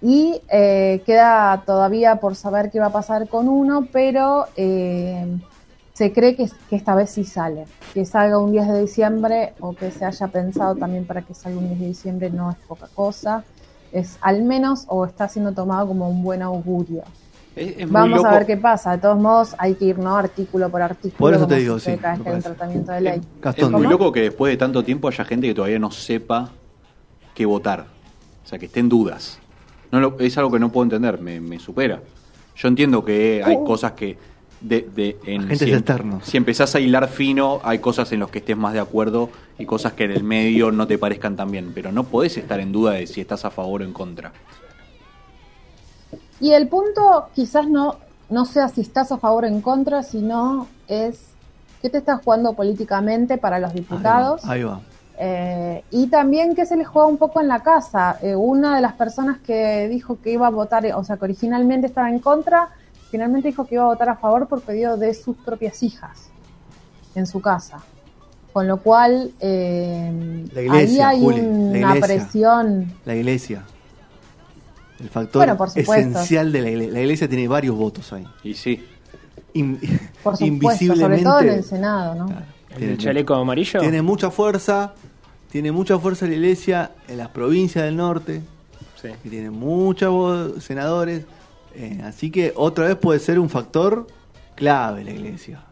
Y 0.00 0.40
eh, 0.48 1.02
queda 1.04 1.64
todavía 1.66 2.16
por 2.16 2.36
saber 2.36 2.70
qué 2.70 2.78
va 2.78 2.86
a 2.86 2.92
pasar 2.92 3.28
con 3.28 3.48
uno, 3.48 3.88
pero 3.92 4.46
eh, 4.56 5.26
se 5.94 6.12
cree 6.12 6.36
que, 6.36 6.48
que, 6.70 6.76
esta 6.76 6.94
vez 6.94 7.10
sí 7.10 7.24
sale. 7.24 7.64
Que 7.94 8.04
salga 8.04 8.38
un 8.38 8.52
10 8.52 8.68
de 8.68 8.80
diciembre 8.82 9.54
o 9.58 9.72
que 9.72 9.90
se 9.90 10.04
haya 10.04 10.28
pensado 10.28 10.76
también 10.76 11.04
para 11.04 11.22
que 11.22 11.34
salga 11.34 11.58
un 11.58 11.66
10 11.66 11.80
de 11.80 11.86
diciembre 11.86 12.30
no 12.30 12.52
es 12.52 12.56
poca 12.58 12.86
cosa. 12.94 13.42
Es 13.90 14.16
al 14.20 14.44
menos 14.44 14.84
o 14.86 15.04
está 15.04 15.26
siendo 15.28 15.52
tomado 15.52 15.88
como 15.88 16.08
un 16.08 16.22
buen 16.22 16.42
augurio. 16.42 17.02
Vamos 17.88 18.24
a 18.24 18.32
ver 18.32 18.46
qué 18.46 18.56
pasa. 18.56 18.92
De 18.92 18.98
todos 18.98 19.18
modos, 19.18 19.54
hay 19.58 19.74
que 19.74 19.86
ir 19.86 19.98
¿no? 19.98 20.16
artículo 20.16 20.70
por 20.70 20.82
artículo. 20.82 21.18
Por 21.18 21.34
eso 21.34 21.46
te 21.46 21.56
digo, 21.56 21.78
sí. 21.78 21.96
tratamiento 21.96 22.92
de 22.92 23.00
ley. 23.00 23.20
Es, 23.56 23.70
muy 23.70 23.86
loco 23.86 24.12
que 24.12 24.22
después 24.22 24.52
de 24.52 24.56
tanto 24.56 24.84
tiempo 24.84 25.08
haya 25.08 25.24
gente 25.24 25.46
que 25.48 25.54
todavía 25.54 25.78
no 25.78 25.90
sepa 25.90 26.50
qué 27.34 27.46
votar. 27.46 27.86
O 28.44 28.48
sea, 28.48 28.58
que 28.58 28.66
esté 28.66 28.80
en 28.80 28.88
dudas. 28.88 29.38
No 29.90 30.16
es 30.18 30.38
algo 30.38 30.50
que 30.50 30.58
no 30.58 30.70
puedo 30.70 30.84
entender, 30.84 31.20
me, 31.20 31.58
supera. 31.58 32.00
Yo 32.56 32.68
entiendo 32.68 33.04
que 33.04 33.42
hay 33.44 33.56
uh. 33.56 33.64
cosas 33.64 33.92
que. 33.92 34.16
De, 34.60 34.88
de 34.92 35.16
en, 35.24 35.56
si, 35.56 35.72
si 36.22 36.36
empezás 36.36 36.74
a 36.74 36.80
hilar 36.80 37.08
fino, 37.08 37.60
hay 37.62 37.78
cosas 37.78 38.10
en 38.10 38.18
las 38.18 38.30
que 38.30 38.38
estés 38.38 38.56
más 38.56 38.72
de 38.72 38.80
acuerdo 38.80 39.30
y 39.56 39.66
cosas 39.66 39.92
que 39.92 40.02
en 40.02 40.10
el 40.10 40.24
medio 40.24 40.72
no 40.72 40.88
te 40.88 40.98
parezcan 40.98 41.36
tan 41.36 41.52
bien. 41.52 41.70
Pero 41.72 41.92
no 41.92 42.02
podés 42.04 42.36
estar 42.38 42.58
en 42.58 42.72
duda 42.72 42.94
de 42.94 43.06
si 43.06 43.20
estás 43.20 43.44
a 43.44 43.50
favor 43.50 43.82
o 43.82 43.84
en 43.84 43.92
contra. 43.92 44.32
Y 46.40 46.52
el 46.52 46.68
punto 46.68 47.28
quizás 47.34 47.68
no, 47.68 47.96
no 48.30 48.44
sea 48.44 48.68
si 48.68 48.82
estás 48.82 49.10
a 49.12 49.18
favor 49.18 49.44
o 49.44 49.46
en 49.46 49.60
contra, 49.60 50.02
sino 50.02 50.68
es 50.86 51.20
qué 51.82 51.90
te 51.90 51.98
estás 51.98 52.22
jugando 52.22 52.54
políticamente 52.54 53.38
para 53.38 53.58
los 53.58 53.72
diputados. 53.72 54.44
Ahí 54.44 54.62
va. 54.62 54.80
Eh, 55.20 55.82
y 55.90 56.06
también 56.06 56.54
que 56.54 56.64
se 56.64 56.76
les 56.76 56.86
juega 56.86 57.08
un 57.08 57.16
poco 57.16 57.40
en 57.40 57.48
la 57.48 57.60
casa. 57.60 58.18
Eh, 58.22 58.36
una 58.36 58.76
de 58.76 58.82
las 58.82 58.92
personas 58.92 59.38
que 59.38 59.88
dijo 59.88 60.18
que 60.22 60.32
iba 60.32 60.46
a 60.46 60.50
votar, 60.50 60.86
o 60.94 61.02
sea, 61.02 61.16
que 61.16 61.24
originalmente 61.24 61.88
estaba 61.88 62.08
en 62.08 62.20
contra, 62.20 62.68
finalmente 63.10 63.48
dijo 63.48 63.66
que 63.66 63.74
iba 63.74 63.84
a 63.84 63.88
votar 63.88 64.08
a 64.08 64.16
favor 64.16 64.46
por 64.46 64.60
pedido 64.60 64.96
de 64.96 65.14
sus 65.14 65.36
propias 65.36 65.82
hijas 65.82 66.30
en 67.16 67.26
su 67.26 67.40
casa. 67.40 67.80
Con 68.52 68.66
lo 68.68 68.78
cual, 68.78 69.32
eh, 69.40 70.46
ahí 70.70 71.00
hay 71.00 71.24
una 71.24 71.94
presión. 71.96 72.92
La 73.04 73.14
iglesia. 73.14 73.64
El 75.00 75.08
factor 75.08 75.56
esencial 75.76 76.52
de 76.52 76.60
la 76.62 76.70
iglesia. 76.70 76.92
La 76.92 77.00
iglesia 77.00 77.28
tiene 77.28 77.46
varios 77.46 77.76
votos 77.76 78.12
ahí. 78.12 78.26
Y 78.42 78.54
sí. 78.54 78.84
por 80.22 80.36
supuesto, 80.36 80.96
sobre 80.96 81.22
todo 81.22 81.40
en 81.40 81.48
el 81.50 81.64
Senado, 81.64 82.14
¿no? 82.14 82.28
¿El 82.76 82.98
chaleco 82.98 83.34
amarillo? 83.34 83.80
Tiene 83.80 84.02
mucha 84.02 84.30
fuerza, 84.30 84.94
tiene 85.50 85.72
mucha 85.72 85.98
fuerza 85.98 86.26
la 86.26 86.34
iglesia 86.34 86.92
en 87.08 87.18
las 87.18 87.28
provincias 87.28 87.84
del 87.84 87.96
norte, 87.96 88.42
sí. 89.00 89.08
que 89.22 89.30
tiene 89.30 89.50
muchos 89.50 90.62
senadores, 90.62 91.24
eh, 91.74 92.00
así 92.04 92.30
que 92.30 92.52
otra 92.56 92.86
vez 92.86 92.96
puede 92.96 93.20
ser 93.20 93.38
un 93.38 93.48
factor 93.48 94.06
clave 94.54 95.04
la 95.04 95.12
iglesia. 95.12 95.62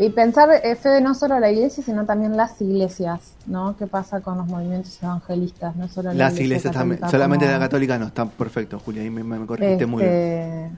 Y 0.00 0.10
pensar, 0.10 0.48
eh, 0.62 0.76
Fede, 0.76 1.00
no 1.00 1.12
solo 1.14 1.40
la 1.40 1.50
iglesia, 1.50 1.82
sino 1.82 2.06
también 2.06 2.36
las 2.36 2.60
iglesias, 2.62 3.32
¿no? 3.46 3.76
¿Qué 3.76 3.88
pasa 3.88 4.20
con 4.20 4.38
los 4.38 4.46
movimientos 4.46 5.02
evangelistas? 5.02 5.74
No 5.74 5.88
solo 5.88 6.12
las 6.12 6.38
iglesias 6.38 6.72
también, 6.72 7.00
solamente 7.10 7.50
la 7.50 7.58
católica 7.58 7.98
no, 7.98 8.06
está 8.06 8.24
perfecto, 8.24 8.78
Julia, 8.78 9.02
ahí 9.02 9.10
me, 9.10 9.24
me 9.24 9.44
corregiste 9.44 9.86
muy 9.86 10.04
bien. 10.04 10.12
Este, 10.14 10.70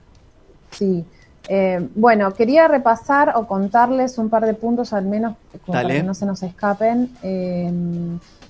sí. 0.70 1.04
Eh, 1.48 1.86
bueno, 1.94 2.32
quería 2.32 2.66
repasar 2.66 3.32
o 3.36 3.46
contarles 3.46 4.16
un 4.16 4.30
par 4.30 4.46
de 4.46 4.54
puntos 4.54 4.94
al 4.94 5.04
menos 5.04 5.36
para 5.66 5.86
que 5.86 6.02
no 6.02 6.14
se 6.14 6.24
nos 6.24 6.42
escapen. 6.42 7.10
Eh, 7.22 7.70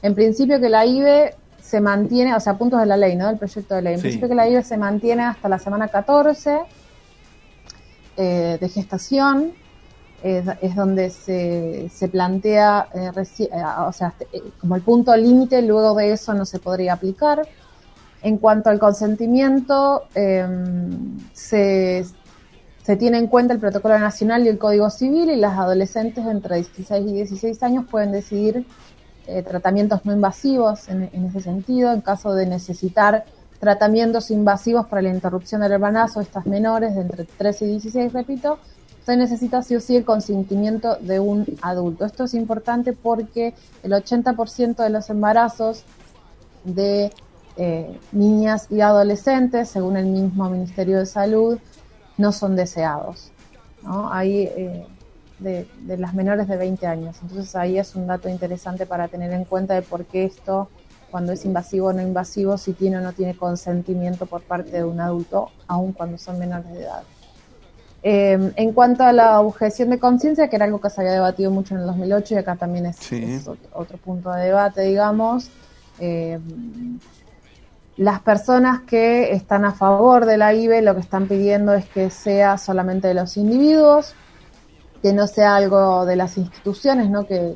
en 0.02 0.14
principio 0.14 0.60
que 0.60 0.68
la 0.68 0.86
IBE 0.86 1.34
se 1.60 1.80
mantiene, 1.80 2.32
o 2.34 2.40
sea, 2.40 2.54
puntos 2.54 2.78
de 2.78 2.86
la 2.86 2.96
ley, 2.96 3.16
¿no? 3.16 3.26
Del 3.26 3.38
proyecto 3.38 3.74
de 3.74 3.82
ley. 3.82 3.94
En 3.94 4.00
principio 4.00 4.28
que 4.28 4.36
la 4.36 4.48
IBE 4.48 4.62
se 4.62 4.76
mantiene 4.76 5.24
hasta 5.24 5.48
la 5.48 5.58
semana 5.58 5.88
14 5.88 6.60
de 8.16 8.70
gestación 8.72 9.52
es, 10.22 10.74
donde 10.74 11.10
se, 11.10 11.88
se 11.92 12.08
plantea, 12.08 12.88
eh, 12.94 13.10
eh, 13.16 13.48
o 13.86 13.92
sea, 13.92 14.12
eh, 14.32 14.42
como 14.60 14.76
el 14.76 14.82
punto 14.82 15.16
límite, 15.16 15.62
luego 15.62 15.94
de 15.94 16.12
eso 16.12 16.34
no 16.34 16.44
se 16.44 16.58
podría 16.58 16.94
aplicar. 16.94 17.46
En 18.22 18.36
cuanto 18.36 18.68
al 18.68 18.78
consentimiento, 18.78 20.04
em, 20.14 21.18
se, 21.32 22.04
se 22.82 22.96
tiene 22.96 23.18
en 23.18 23.28
cuenta 23.28 23.54
el 23.54 23.60
protocolo 23.60 23.98
nacional 23.98 24.44
y 24.44 24.48
el 24.48 24.58
código 24.58 24.90
civil 24.90 25.30
y 25.30 25.36
las 25.36 25.58
adolescentes 25.58 26.26
entre 26.26 26.56
16 26.56 27.06
y 27.06 27.12
16 27.14 27.62
años 27.62 27.86
pueden 27.90 28.12
decidir 28.12 28.66
tratamientos 29.46 30.04
no 30.04 30.12
invasivos 30.12 30.88
en, 30.88 31.08
en, 31.12 31.26
ese 31.26 31.40
sentido, 31.40 31.92
en 31.92 32.00
caso 32.00 32.34
de 32.34 32.46
necesitar 32.46 33.24
tratamientos 33.60 34.32
invasivos 34.32 34.86
para 34.86 35.02
la 35.02 35.10
interrupción 35.10 35.60
del 35.60 35.72
embarazo, 35.72 36.20
estas 36.20 36.46
menores 36.46 36.96
de 36.96 37.02
entre 37.02 37.24
13 37.26 37.64
y 37.66 37.68
16, 37.68 38.12
repito, 38.12 38.58
se 39.04 39.16
necesita 39.16 39.62
sí 39.62 39.76
o 39.76 39.80
sí 39.80 39.96
el 39.96 40.04
consentimiento 40.04 40.96
de 40.96 41.20
un 41.20 41.46
adulto. 41.62 42.04
Esto 42.04 42.24
es 42.24 42.34
importante 42.34 42.92
porque 42.92 43.54
el 43.82 43.92
80% 43.92 44.76
de 44.76 44.90
los 44.90 45.10
embarazos 45.10 45.84
de 46.64 47.12
eh, 47.56 47.98
niñas 48.12 48.66
y 48.70 48.80
adolescentes, 48.80 49.68
según 49.68 49.96
el 49.96 50.06
mismo 50.06 50.48
Ministerio 50.50 50.98
de 50.98 51.06
Salud, 51.06 51.58
no 52.18 52.32
son 52.32 52.56
deseados. 52.56 53.32
¿no? 53.82 54.12
Hay, 54.12 54.44
eh, 54.44 54.86
de, 55.40 55.66
las 55.96 56.14
menores 56.14 56.48
de 56.48 56.56
20 56.56 56.86
años. 56.86 57.16
Entonces 57.22 57.56
ahí 57.56 57.78
es 57.78 57.94
un 57.94 58.06
dato 58.06 58.28
interesante 58.28 58.86
para 58.86 59.08
tener 59.08 59.32
en 59.32 59.44
cuenta 59.44 59.74
de 59.74 59.82
por 59.82 60.04
qué 60.04 60.24
esto, 60.24 60.68
cuando 61.10 61.32
es 61.32 61.44
invasivo 61.44 61.88
o 61.88 61.92
no 61.92 62.02
invasivo, 62.02 62.56
si 62.58 62.72
tiene 62.72 62.98
o 62.98 63.00
no 63.00 63.12
tiene 63.12 63.36
consentimiento 63.36 64.26
por 64.26 64.42
parte 64.42 64.70
de 64.70 64.84
un 64.84 65.00
adulto, 65.00 65.50
aun 65.66 65.92
cuando 65.92 66.18
son 66.18 66.38
menores 66.38 66.70
de 66.72 66.82
edad. 66.82 67.02
Eh, 68.02 68.52
en 68.56 68.72
cuanto 68.72 69.04
a 69.04 69.12
la 69.12 69.40
objeción 69.40 69.90
de 69.90 69.98
conciencia, 69.98 70.48
que 70.48 70.56
era 70.56 70.64
algo 70.64 70.80
que 70.80 70.88
se 70.88 71.00
había 71.00 71.12
debatido 71.12 71.50
mucho 71.50 71.74
en 71.74 71.82
el 71.82 71.86
2008 71.86 72.34
y 72.34 72.36
acá 72.38 72.56
también 72.56 72.86
es, 72.86 72.98
otro, 73.74 73.98
punto 73.98 74.30
de 74.32 74.46
debate, 74.46 74.82
digamos, 74.82 75.50
eh, 75.98 76.38
las 78.00 78.20
personas 78.20 78.80
que 78.80 79.32
están 79.32 79.66
a 79.66 79.72
favor 79.72 80.24
de 80.24 80.38
la 80.38 80.54
IBE 80.54 80.80
lo 80.80 80.94
que 80.94 81.02
están 81.02 81.28
pidiendo 81.28 81.74
es 81.74 81.84
que 81.84 82.08
sea 82.08 82.56
solamente 82.56 83.08
de 83.08 83.14
los 83.14 83.36
individuos, 83.36 84.14
que 85.02 85.12
no 85.12 85.26
sea 85.26 85.56
algo 85.56 86.06
de 86.06 86.16
las 86.16 86.38
instituciones, 86.38 87.10
¿no? 87.10 87.26
Que, 87.26 87.54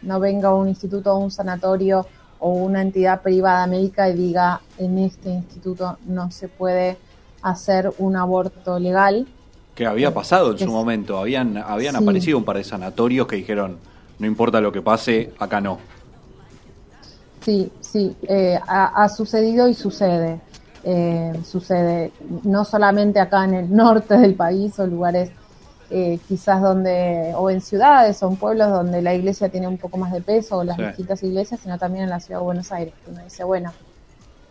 no 0.00 0.20
venga 0.20 0.54
un 0.54 0.68
instituto 0.68 1.12
o 1.12 1.18
un 1.18 1.32
sanatorio 1.32 2.06
o 2.38 2.50
una 2.50 2.82
entidad 2.82 3.20
privada 3.20 3.66
médica 3.66 4.08
y 4.08 4.14
diga 4.14 4.60
en 4.78 4.96
este 4.98 5.28
instituto 5.28 5.98
no 6.06 6.30
se 6.30 6.46
puede 6.46 6.96
hacer 7.42 7.92
un 7.98 8.14
aborto 8.14 8.78
legal. 8.78 9.26
Que 9.78 9.86
había 9.86 10.12
pasado 10.12 10.50
en 10.50 10.58
su 10.58 10.72
momento, 10.72 11.18
habían, 11.18 11.56
habían 11.56 11.94
aparecido 11.94 12.36
un 12.36 12.42
par 12.44 12.56
de 12.56 12.64
sanatorios 12.64 13.28
que 13.28 13.36
dijeron 13.36 13.78
no 14.18 14.26
importa 14.26 14.60
lo 14.60 14.72
que 14.72 14.82
pase, 14.82 15.32
acá 15.38 15.60
no. 15.60 15.78
Sí, 17.44 17.70
sí, 17.80 18.16
eh, 18.28 18.58
ha, 18.66 19.08
sucedido 19.08 19.68
y 19.68 19.74
sucede. 19.74 20.40
Eh, 20.82 21.32
sucede 21.44 22.10
no 22.42 22.64
solamente 22.64 23.20
acá 23.20 23.44
en 23.44 23.54
el 23.54 23.72
norte 23.72 24.18
del 24.18 24.34
país 24.34 24.76
o 24.80 24.86
lugares 24.88 25.30
eh, 25.90 26.18
quizás 26.26 26.60
donde, 26.60 27.32
o 27.36 27.48
en 27.48 27.60
ciudades 27.60 28.20
o 28.24 28.28
en 28.30 28.34
pueblos 28.34 28.70
donde 28.70 29.00
la 29.00 29.14
iglesia 29.14 29.48
tiene 29.48 29.68
un 29.68 29.78
poco 29.78 29.96
más 29.96 30.12
de 30.12 30.22
peso 30.22 30.58
o 30.58 30.64
las 30.64 30.76
distintas 30.76 31.22
iglesias, 31.22 31.60
sino 31.60 31.78
también 31.78 32.02
en 32.02 32.10
la 32.10 32.18
ciudad 32.18 32.40
de 32.40 32.46
Buenos 32.46 32.72
Aires, 32.72 32.94
que 33.04 33.12
uno 33.12 33.22
dice, 33.22 33.44
bueno, 33.44 33.72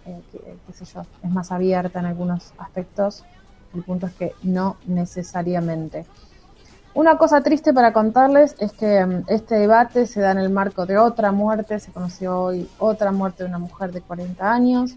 qué 0.05 0.73
sé 0.73 0.85
yo, 0.85 1.01
es 1.21 1.29
más 1.29 1.51
abierta 1.51 1.99
en 1.99 2.05
algunos 2.05 2.53
aspectos. 2.57 3.25
El 3.73 3.83
punto 3.83 4.07
es 4.07 4.13
que 4.13 4.33
no 4.43 4.77
necesariamente. 4.85 6.05
Una 6.93 7.17
cosa 7.17 7.41
triste 7.41 7.73
para 7.73 7.93
contarles 7.93 8.55
es 8.57 8.71
que 8.71 9.05
mm, 9.05 9.25
este 9.27 9.55
debate 9.55 10.07
se 10.07 10.19
da 10.19 10.31
en 10.31 10.39
el 10.39 10.49
marco 10.49 10.85
de 10.85 10.97
otra 10.97 11.31
muerte, 11.31 11.79
se 11.79 11.91
conoció 11.91 12.41
hoy 12.41 12.67
otra 12.79 13.11
muerte 13.11 13.43
de 13.43 13.49
una 13.49 13.59
mujer 13.59 13.91
de 13.91 14.01
40 14.01 14.51
años 14.51 14.95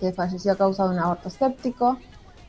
que 0.00 0.12
falleció 0.12 0.52
a 0.52 0.56
causa 0.56 0.84
de 0.84 0.90
un 0.90 0.98
aborto 0.98 1.28
escéptico. 1.28 1.98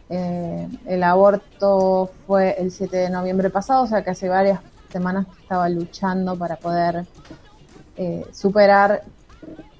Eh, 0.09 0.67
el 0.85 1.03
aborto 1.03 2.09
fue 2.25 2.55
el 2.59 2.71
7 2.71 2.97
de 2.97 3.09
noviembre 3.09 3.49
pasado, 3.49 3.83
o 3.83 3.87
sea 3.87 4.03
que 4.03 4.09
hace 4.11 4.29
varias 4.29 4.59
semanas 4.91 5.27
que 5.27 5.41
estaba 5.41 5.69
luchando 5.69 6.35
para 6.35 6.55
poder 6.55 7.05
eh, 7.97 8.25
superar 8.31 9.03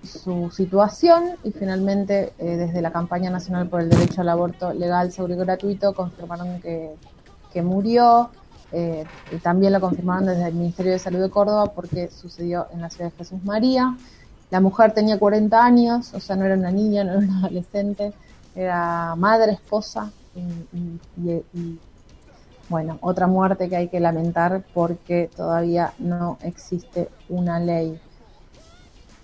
su 0.05 0.51
situación 0.51 1.31
y 1.43 1.51
finalmente 1.51 2.33
eh, 2.37 2.57
desde 2.57 2.81
la 2.81 2.91
campaña 2.91 3.29
nacional 3.29 3.67
por 3.67 3.81
el 3.81 3.89
derecho 3.89 4.21
al 4.21 4.29
aborto 4.29 4.73
legal, 4.73 5.11
seguro 5.11 5.33
y 5.33 5.37
gratuito 5.37 5.93
confirmaron 5.93 6.61
que, 6.61 6.95
que 7.51 7.61
murió. 7.61 8.29
Eh, 8.71 9.05
y 9.31 9.37
también 9.37 9.71
lo 9.71 9.79
confirmaron 9.79 10.25
desde 10.25 10.47
el 10.47 10.55
Ministerio 10.55 10.91
de 10.91 10.99
Salud 10.99 11.21
de 11.21 11.29
Córdoba 11.29 11.67
porque 11.67 12.09
sucedió 12.09 12.67
en 12.73 12.81
la 12.81 12.89
ciudad 12.89 13.11
de 13.11 13.17
Jesús 13.17 13.43
María. 13.43 13.95
La 14.49 14.59
mujer 14.59 14.93
tenía 14.93 15.17
40 15.17 15.63
años, 15.63 16.13
o 16.13 16.19
sea, 16.19 16.35
no 16.35 16.45
era 16.45 16.55
una 16.55 16.71
niña, 16.71 17.03
no 17.03 17.11
era 17.11 17.19
una 17.19 17.39
adolescente, 17.39 18.13
era 18.55 19.15
madre, 19.15 19.53
esposa 19.53 20.11
y, 20.35 21.79
bueno, 22.69 22.97
otra 23.01 23.27
muerte 23.27 23.69
que 23.69 23.75
hay 23.75 23.87
que 23.89 23.99
lamentar 23.99 24.63
porque 24.73 25.29
todavía 25.35 25.93
no 25.99 26.37
existe 26.41 27.09
una 27.29 27.59
ley. 27.59 27.99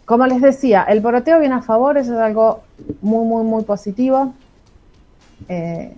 Como 0.05 0.25
les 0.27 0.41
decía, 0.41 0.83
el 0.83 1.01
poroteo 1.01 1.39
viene 1.39 1.55
a 1.55 1.61
favor, 1.61 1.97
eso 1.97 2.13
es 2.13 2.19
algo 2.19 2.63
muy, 3.01 3.25
muy, 3.25 3.43
muy 3.43 3.63
positivo. 3.63 4.33
Eh, 5.47 5.95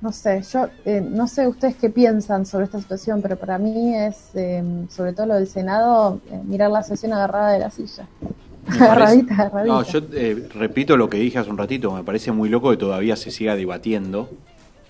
no 0.00 0.12
sé, 0.12 0.42
yo 0.52 0.68
eh, 0.84 1.00
no 1.00 1.26
sé 1.26 1.48
ustedes 1.48 1.74
qué 1.76 1.90
piensan 1.90 2.46
sobre 2.46 2.66
esta 2.66 2.78
situación, 2.78 3.20
pero 3.20 3.36
para 3.36 3.58
mí 3.58 3.96
es, 3.96 4.30
eh, 4.34 4.62
sobre 4.90 5.12
todo 5.12 5.26
lo 5.26 5.34
del 5.34 5.48
Senado, 5.48 6.20
eh, 6.30 6.40
mirar 6.44 6.70
la 6.70 6.84
sesión 6.84 7.12
agarrada 7.12 7.52
de 7.52 7.58
la 7.58 7.70
silla. 7.70 8.06
agarradita, 8.68 9.34
agarradita. 9.34 9.74
No, 9.74 9.82
yo 9.82 10.00
repito 10.54 10.96
lo 10.96 11.08
que 11.08 11.18
dije 11.18 11.38
hace 11.38 11.50
un 11.50 11.58
ratito, 11.58 11.90
me 11.92 12.04
parece 12.04 12.30
muy 12.30 12.48
loco 12.48 12.70
que 12.70 12.76
todavía 12.76 13.16
se 13.16 13.32
siga 13.32 13.56
debatiendo 13.56 14.30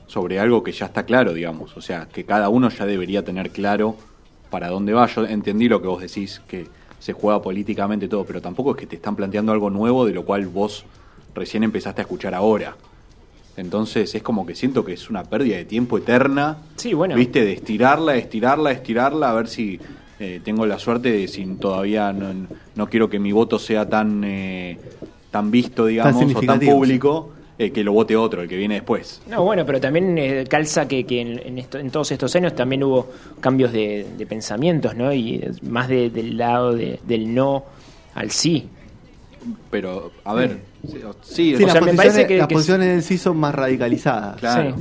sobre 0.07 0.41
algo 0.41 0.63
que 0.63 0.73
ya 0.73 0.87
está 0.87 1.05
claro, 1.05 1.33
digamos, 1.33 1.75
o 1.77 1.81
sea, 1.81 2.07
que 2.13 2.25
cada 2.25 2.51
uno 2.51 2.69
ya 2.69 2.85
debería 2.85 3.25
tener 3.25 3.51
claro 3.51 3.97
para 4.51 4.69
dónde 4.69 4.93
va. 4.93 5.07
Yo 5.07 5.25
entendí 5.25 5.69
lo 5.69 5.81
que 5.81 5.89
vos 5.89 6.03
decís, 6.03 6.43
que 6.47 6.67
se 6.99 7.13
juega 7.13 7.41
políticamente 7.41 8.09
todo, 8.09 8.25
pero 8.25 8.41
tampoco 8.41 8.73
es 8.73 8.77
que 8.77 8.87
te 8.87 8.97
están 8.97 9.17
planteando 9.17 9.53
algo 9.53 9.71
nuevo 9.71 10.05
de 10.07 10.13
lo 10.13 10.25
cual 10.25 10.47
vos 10.47 10.85
recién 11.35 11.63
empezaste 11.63 12.01
a 12.01 12.05
escuchar 12.05 12.35
ahora. 12.35 12.77
Entonces 13.57 14.15
es 14.15 14.23
como 14.23 14.47
que 14.47 14.55
siento 14.55 14.85
que 14.85 14.93
es 14.93 15.11
una 15.11 15.25
pérdida 15.25 15.57
de 15.57 15.65
tiempo 15.65 15.99
eterna. 15.99 16.59
Sí, 16.77 16.95
bueno. 16.95 17.17
¿Viste? 17.17 17.45
De 17.45 17.53
estirarla, 17.53 18.17
estirarla, 18.17 18.71
estirarla, 18.71 19.31
a 19.31 19.35
ver 19.35 19.49
si 19.49 19.81
eh, 20.21 20.41
tengo 20.45 20.65
la 20.67 20.79
suerte 20.79 21.11
de 21.11 21.27
si 21.29 21.45
todavía 21.57 22.13
no, 22.13 22.89
quiero 22.89 23.09
que 23.11 23.19
mi 23.19 23.33
voto 23.33 23.59
sea 23.59 23.89
tan, 23.89 24.23
eh, 24.25 24.79
tan 25.31 25.51
visto, 25.51 25.87
digamos, 25.87 26.35
o 26.35 26.41
tan 26.41 26.61
público. 26.61 27.33
Eh, 27.59 27.73
que 27.73 27.83
lo 27.83 27.93
vote 27.93 28.17
otro, 28.17 28.43
el 28.43 28.49
que 28.49 28.57
viene 28.57 28.75
después. 28.75 29.21
No, 29.29 29.43
bueno, 29.43 29.67
pero 29.67 29.81
también 29.81 30.47
calza 30.47 30.87
que, 30.87 31.05
que 31.05 31.21
en, 31.21 31.59
en, 31.59 31.91
todos 31.91 32.13
estos 32.13 32.35
años 32.37 32.55
también 32.55 32.85
hubo 32.85 33.09
cambios 33.41 33.73
de, 33.73 34.07
pensamientos, 34.29 34.95
¿no? 34.95 35.13
Y 35.13 35.45
más 35.63 35.89
del 35.89 36.37
lado 36.37 36.75
del 36.75 37.35
no 37.35 37.65
al 38.15 38.31
sí. 38.31 38.69
Pero, 39.71 40.13
a 40.25 40.35
ver, 40.35 40.61
Sí, 41.23 41.55
las, 41.57 41.79
posiciones, 42.49 42.89
del 42.89 43.03
sí 43.03 43.19
son 43.19 43.37
más 43.37 43.55
radicalizadas. 43.55 44.37
Claro. 44.39 44.77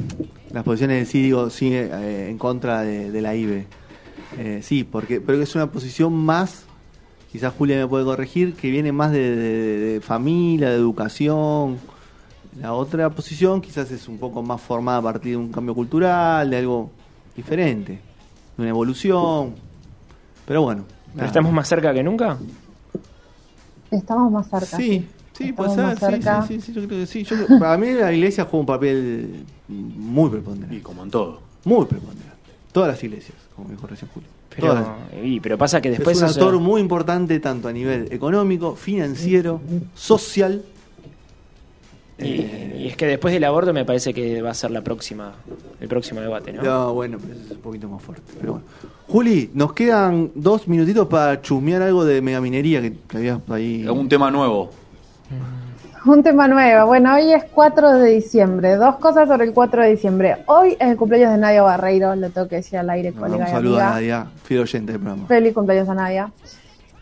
Las 0.51 0.63
posiciones 0.63 0.97
del 0.97 1.07
sí, 1.07 1.21
digo, 1.21 1.49
sí, 1.49 1.71
eh, 1.73 2.27
en 2.29 2.37
contra 2.37 2.81
de, 2.81 3.21
la 3.21 3.35
IBE. 3.35 3.65
Eh, 4.37 4.59
sí, 4.61 4.83
porque 4.83 5.19
pero 5.19 5.41
es 5.41 5.55
una 5.55 5.71
posición 5.71 6.13
más, 6.13 6.65
quizás 7.31 7.53
Julia 7.53 7.77
me 7.77 7.87
puede 7.87 8.05
corregir, 8.05 8.53
que 8.53 8.69
viene 8.69 8.91
más 8.91 9.11
de, 9.11 9.99
familia, 10.03 10.69
de 10.69 10.75
educación. 10.75 11.79
La 12.59 12.73
otra 12.73 13.09
posición 13.09 13.61
quizás 13.61 13.91
es 13.91 14.07
un 14.07 14.17
poco 14.17 14.41
más 14.41 14.61
formada 14.61 14.97
a 14.97 15.01
partir 15.01 15.31
de 15.31 15.37
un 15.37 15.51
cambio 15.51 15.75
cultural, 15.75 16.49
de 16.49 16.57
algo 16.57 16.89
diferente, 17.35 17.93
de 18.55 18.61
una 18.61 18.69
evolución. 18.69 19.55
Pero 20.45 20.63
bueno. 20.63 20.85
estamos 21.21 21.51
más 21.51 21.67
cerca 21.67 21.93
que 21.93 22.03
nunca? 22.03 22.37
Estamos 23.91 24.31
más 24.31 24.49
cerca. 24.49 24.77
Sí, 24.77 25.07
Sí, 25.37 25.53
puede 25.53 25.75
ser, 25.75 25.99
sí, 25.99 26.21
sí, 26.47 26.61
sí, 26.61 26.73
yo 26.73 26.87
creo 26.87 26.99
que 26.99 27.05
sí. 27.05 27.23
Yo, 27.23 27.35
para 27.59 27.77
mí 27.77 27.91
la 27.91 28.11
iglesia 28.11 28.45
juega 28.45 28.59
un 28.59 28.65
papel 28.65 29.45
muy 29.67 30.31
preponderante. 30.31 30.75
Y 30.75 30.79
como 30.79 31.03
en 31.03 31.11
todo. 31.11 31.41
Muy 31.63 31.85
preponderante. 31.85 32.27
Todas 32.71 32.89
las 32.89 33.03
iglesias, 33.03 33.37
como 33.55 33.69
dijo 33.69 33.85
recién 33.85 34.09
Julio. 34.11 34.29
Pero, 34.49 34.95
y, 35.23 35.39
pero 35.39 35.55
pasa 35.55 35.79
que 35.79 35.91
después... 35.91 36.17
Es 36.17 36.23
un 36.23 36.29
actor 36.29 36.59
muy 36.59 36.81
importante 36.81 37.39
tanto 37.39 37.67
a 37.67 37.71
nivel 37.71 38.11
económico, 38.11 38.75
financiero, 38.75 39.61
social. 39.93 40.63
Y, 42.19 42.87
es 42.87 42.95
que 42.95 43.05
después 43.05 43.33
del 43.33 43.43
aborto 43.43 43.73
me 43.73 43.85
parece 43.85 44.13
que 44.13 44.41
va 44.41 44.51
a 44.51 44.53
ser 44.53 44.71
la 44.71 44.81
próxima, 44.81 45.33
el 45.79 45.87
próximo 45.87 46.21
debate, 46.21 46.53
¿no? 46.53 46.63
No, 46.63 46.93
bueno, 46.93 47.17
pero 47.21 47.33
es 47.33 47.51
un 47.51 47.57
poquito 47.57 47.87
más 47.87 48.01
fuerte. 48.01 48.23
Pero 48.39 48.53
bueno. 48.53 48.67
Juli, 49.07 49.51
nos 49.53 49.73
quedan 49.73 50.31
dos 50.35 50.67
minutitos 50.67 51.07
para 51.07 51.41
chusmear 51.41 51.81
algo 51.81 52.05
de 52.05 52.21
megaminería 52.21 52.81
que, 52.81 52.93
que 53.07 53.17
había 53.17 53.41
ahí. 53.49 53.87
Un 53.87 54.09
tema 54.09 54.31
nuevo. 54.31 54.71
Un 56.05 56.23
tema 56.23 56.47
nuevo. 56.47 56.87
Bueno, 56.87 57.15
hoy 57.15 57.33
es 57.33 57.43
4 57.53 57.99
de 57.99 58.11
diciembre. 58.11 58.77
Dos 58.77 58.95
cosas 58.95 59.27
sobre 59.27 59.45
el 59.45 59.53
4 59.53 59.83
de 59.83 59.89
diciembre. 59.89 60.37
Hoy 60.45 60.77
es 60.79 60.89
el 60.89 60.95
cumpleaños 60.95 61.31
de 61.31 61.37
Nadia 61.37 61.61
Barreiro. 61.63 62.15
Le 62.15 62.29
tengo 62.29 62.47
que 62.47 62.57
decir 62.57 62.79
al 62.79 62.89
aire, 62.89 63.11
colega. 63.11 63.45
Un 63.45 63.51
saludo 63.51 63.79
a 63.79 63.89
Nadia, 63.91 64.27
fiel 64.43 64.61
oyente 64.61 64.93
del 64.93 65.01
programa. 65.01 65.27
Feliz 65.27 65.53
cumpleaños 65.53 65.89
a 65.89 65.93
Nadia. 65.95 66.31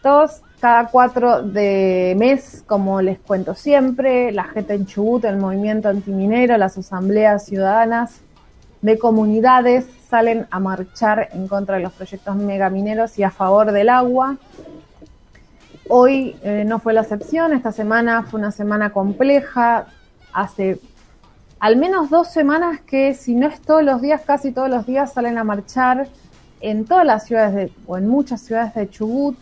Todos, 0.01 0.41
cada 0.65 0.87
4 0.87 1.43
de 1.43 2.15
mes, 2.17 2.63
como 2.65 2.99
les 2.99 3.19
cuento 3.19 3.53
siempre, 3.53 4.31
la 4.31 4.45
gente 4.45 4.73
en 4.73 4.87
Chubut, 4.87 5.23
el 5.25 5.37
movimiento 5.37 5.89
antiminero, 5.89 6.57
las 6.57 6.75
asambleas 6.75 7.45
ciudadanas 7.45 8.21
de 8.81 8.97
comunidades 8.97 9.85
salen 10.09 10.47
a 10.49 10.59
marchar 10.59 11.29
en 11.33 11.47
contra 11.47 11.75
de 11.75 11.83
los 11.83 11.93
proyectos 11.93 12.35
megamineros 12.37 13.19
y 13.19 13.21
a 13.21 13.29
favor 13.29 13.71
del 13.71 13.89
agua. 13.89 14.37
Hoy 15.87 16.35
eh, 16.41 16.63
no 16.65 16.79
fue 16.79 16.93
la 16.93 17.01
excepción, 17.01 17.53
esta 17.53 17.71
semana 17.71 18.23
fue 18.23 18.39
una 18.39 18.49
semana 18.49 18.89
compleja, 18.89 19.85
hace 20.33 20.79
al 21.59 21.77
menos 21.77 22.09
dos 22.09 22.29
semanas 22.29 22.79
que 22.81 23.13
si 23.13 23.35
no 23.35 23.45
es 23.45 23.61
todos 23.61 23.83
los 23.83 24.01
días, 24.01 24.23
casi 24.25 24.51
todos 24.51 24.69
los 24.71 24.87
días 24.87 25.13
salen 25.13 25.37
a 25.37 25.43
marchar 25.43 26.07
en 26.59 26.85
todas 26.85 27.05
las 27.05 27.27
ciudades 27.27 27.53
de, 27.53 27.71
o 27.85 27.99
en 27.99 28.07
muchas 28.07 28.41
ciudades 28.41 28.73
de 28.73 28.89
Chubut 28.89 29.37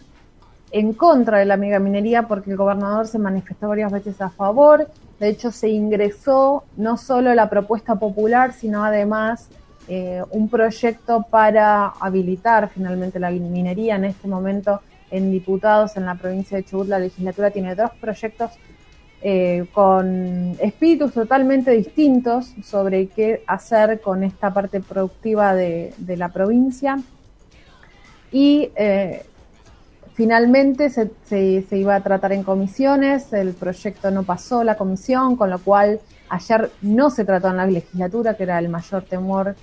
en 0.74 0.94
contra 0.94 1.38
de 1.38 1.46
la 1.46 1.56
megaminería 1.56 2.24
porque 2.24 2.50
el 2.50 2.58
gobernador 2.58 3.08
se 3.08 3.20
manifestó 3.20 3.70
varias 3.70 3.92
veces 3.92 4.20
a 4.20 4.30
favor. 4.30 4.90
De 5.20 5.30
hecho, 5.30 5.52
se 5.52 5.70
ingresó 5.70 6.64
no 6.76 6.98
solo 6.98 7.34
la 7.36 7.48
propuesta 7.48 7.96
popular, 7.96 8.54
sino 8.54 8.84
además 8.84 9.50
eh, 9.88 10.24
un 10.32 10.50
proyecto 10.50 11.28
para 11.30 11.90
habilitar 12.00 12.70
finalmente 12.70 13.20
la 13.20 13.30
minería 13.30 13.98
en 13.98 14.06
este 14.06 14.28
momento 14.28 14.82
en 15.12 15.32
diputados 15.32 15.96
en 15.96 16.08
la 16.08 16.16
provincia 16.16 16.58
de 16.58 16.64
Chubut. 16.64 16.88
La 16.88 16.98
legislatura 16.98 17.52
tiene 17.52 17.76
dos 17.76 17.92
proyectos 18.02 18.50
eh, 19.22 19.68
con 19.74 20.58
espíritus 20.60 21.14
totalmente 21.14 21.70
distintos 21.70 22.52
sobre 22.64 23.08
qué 23.08 23.44
hacer 23.46 24.02
con 24.02 24.24
esta 24.24 24.52
parte 24.52 24.82
productiva 24.82 25.54
de, 25.54 25.94
la 26.18 26.30
provincia. 26.30 26.98
Y 28.32 28.72
eh, 28.76 29.24
finalmente 30.14 30.90
se, 30.90 31.12
se, 31.26 31.78
iba 31.78 31.96
a 31.96 32.02
tratar 32.02 32.34
en 32.34 32.44
comisiones, 32.44 33.34
el 33.34 33.54
proyecto 33.54 34.12
no 34.12 34.24
pasó 34.24 34.64
la 34.64 34.76
comisión, 34.76 35.36
con 35.36 35.50
lo 35.50 35.60
cual 35.60 36.00
ayer 36.30 36.72
no 36.82 37.10
se 37.10 37.26
trató 37.26 37.50
en 37.50 37.58
la 37.58 37.66
legislatura, 37.66 38.36
que 38.36 38.44
era 38.44 38.60
el 38.60 38.70
mayor 38.70 39.04
temor 39.04 39.56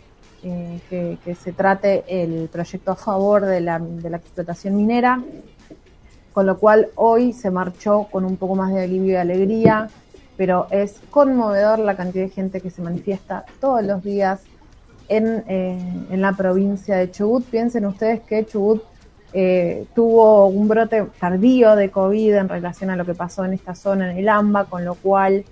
eh, 0.43 0.81
que, 0.89 1.35
se 1.35 1.53
trate 1.53 2.05
el 2.09 2.49
proyecto 2.49 2.93
a 2.93 2.97
favor 2.97 3.45
de 3.45 3.61
la, 3.61 3.79
de 3.79 4.11
la 4.11 4.17
explotación 4.17 4.77
minera, 4.77 5.23
con 6.33 6.47
lo 6.47 6.59
cual 6.59 6.89
hoy 6.97 7.33
se 7.33 7.51
marchó 7.51 8.09
con 8.11 8.25
un 8.25 8.37
poco 8.37 8.55
más 8.55 8.73
de 8.73 8.85
alivio 8.85 9.13
y 9.13 9.17
alegría, 9.17 9.89
pero 10.37 10.67
es 10.71 11.01
conmovedor 11.11 11.79
la 11.79 11.97
cantidad 11.97 12.25
de 12.25 12.31
gente 12.31 12.61
que 12.61 12.71
se 12.71 12.83
manifiesta 12.83 13.45
todos 13.61 13.85
los 13.85 14.03
días 14.03 14.41
en, 15.09 15.45
eh, 15.47 16.07
en 16.11 16.21
la 16.21 16.33
provincia 16.33 16.97
de 16.97 17.11
Chubut. 17.11 17.45
Piensen 17.45 17.85
ustedes 17.85 18.21
que 18.23 18.47
Chubut 18.47 18.83
eh, 19.33 19.87
tuvo 19.95 20.47
un 20.47 20.69
brote 20.69 21.07
tardío 21.19 21.77
de 21.77 21.91
COVID 21.91 22.35
en 22.35 22.49
relación 22.49 22.91
a 22.91 22.97
lo 22.97 23.05
que 23.05 23.15
pasó 23.15 23.45
en 23.45 23.53
esta 23.53 23.75
zona, 23.75 24.11
en 24.11 24.19
el 24.19 24.29
AMBA, 24.29 24.65
con 24.65 24.85
lo 24.85 24.95
cual 24.95 25.45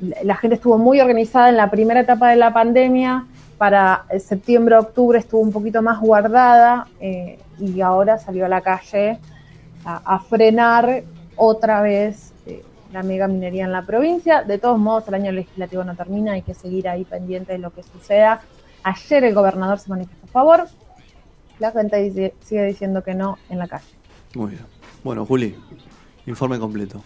la 0.00 0.34
gente 0.34 0.56
estuvo 0.56 0.76
muy 0.76 1.00
organizada 1.00 1.48
en 1.48 1.56
la 1.56 1.70
primera 1.70 2.00
etapa 2.00 2.30
de 2.30 2.36
la 2.36 2.52
pandemia 2.52 3.26
para 3.58 4.06
septiembre, 4.20 4.76
octubre 4.76 5.18
estuvo 5.18 5.40
un 5.40 5.52
poquito 5.52 5.82
más 5.82 6.00
guardada 6.00 6.86
eh, 7.00 7.38
y 7.58 7.80
ahora 7.80 8.16
salió 8.16 8.46
a 8.46 8.48
la 8.48 8.60
calle 8.60 9.18
a, 9.84 10.18
frenar 10.20 11.02
otra 11.34 11.80
vez 11.80 12.32
eh, 12.46 12.62
la 12.92 13.02
mega 13.02 13.26
minería 13.26 13.64
en 13.64 13.72
la 13.72 13.82
provincia. 13.82 14.42
De 14.42 14.58
todos 14.58 14.78
modos, 14.78 15.08
el 15.08 15.14
año 15.14 15.32
legislativo 15.32 15.82
no 15.82 15.96
termina, 15.96 16.32
hay 16.32 16.42
que 16.42 16.54
seguir 16.54 16.88
ahí 16.88 17.04
pendiente 17.04 17.52
de 17.52 17.58
lo 17.58 17.70
que 17.70 17.82
suceda. 17.82 18.40
Ayer 18.82 19.24
el 19.24 19.34
gobernador 19.34 19.78
se 19.78 19.90
manifestó 19.90 20.26
a 20.26 20.30
favor, 20.30 20.68
la 21.58 21.72
gente 21.72 22.32
sigue 22.40 22.66
diciendo 22.66 23.02
que 23.02 23.14
no 23.14 23.38
en 23.48 23.58
la 23.58 23.68
calle. 23.68 23.86
Muy 24.34 24.50
bien. 24.50 24.62
Bueno, 25.04 25.24
Juli, 25.26 25.56
informe 26.26 26.58
completo. 26.58 27.02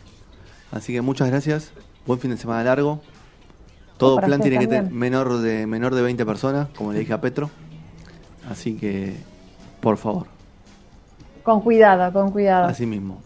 Así 0.71 0.93
que 0.93 1.01
muchas 1.03 1.29
gracias, 1.29 1.73
buen 2.07 2.19
fin 2.19 2.31
de 2.31 2.37
semana 2.37 2.65
largo 2.65 3.03
todo 4.03 4.21
plan 4.21 4.41
tiene 4.41 4.59
que 4.59 4.67
tener 4.67 4.91
menor 4.91 5.39
de, 5.39 5.65
menor 5.65 5.95
de 5.95 6.03
20 6.03 6.27
personas, 6.27 6.69
como 6.77 6.93
le 6.93 6.99
dije 6.99 7.13
a 7.13 7.21
Petro. 7.21 7.51
Así 8.51 8.75
que, 8.75 9.15
por 9.81 9.97
favor. 9.97 10.27
Con 11.45 11.61
cuidado, 11.61 12.13
con 12.13 12.33
cuidado. 12.33 12.67
Así 12.67 12.85
mismo. 12.85 13.23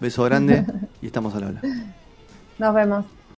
Beso 0.00 0.22
grande 0.24 0.66
y 1.02 1.06
estamos 1.06 1.34
al 1.34 1.44
habla. 1.44 1.62
Nos 2.58 2.74
vemos. 2.74 3.06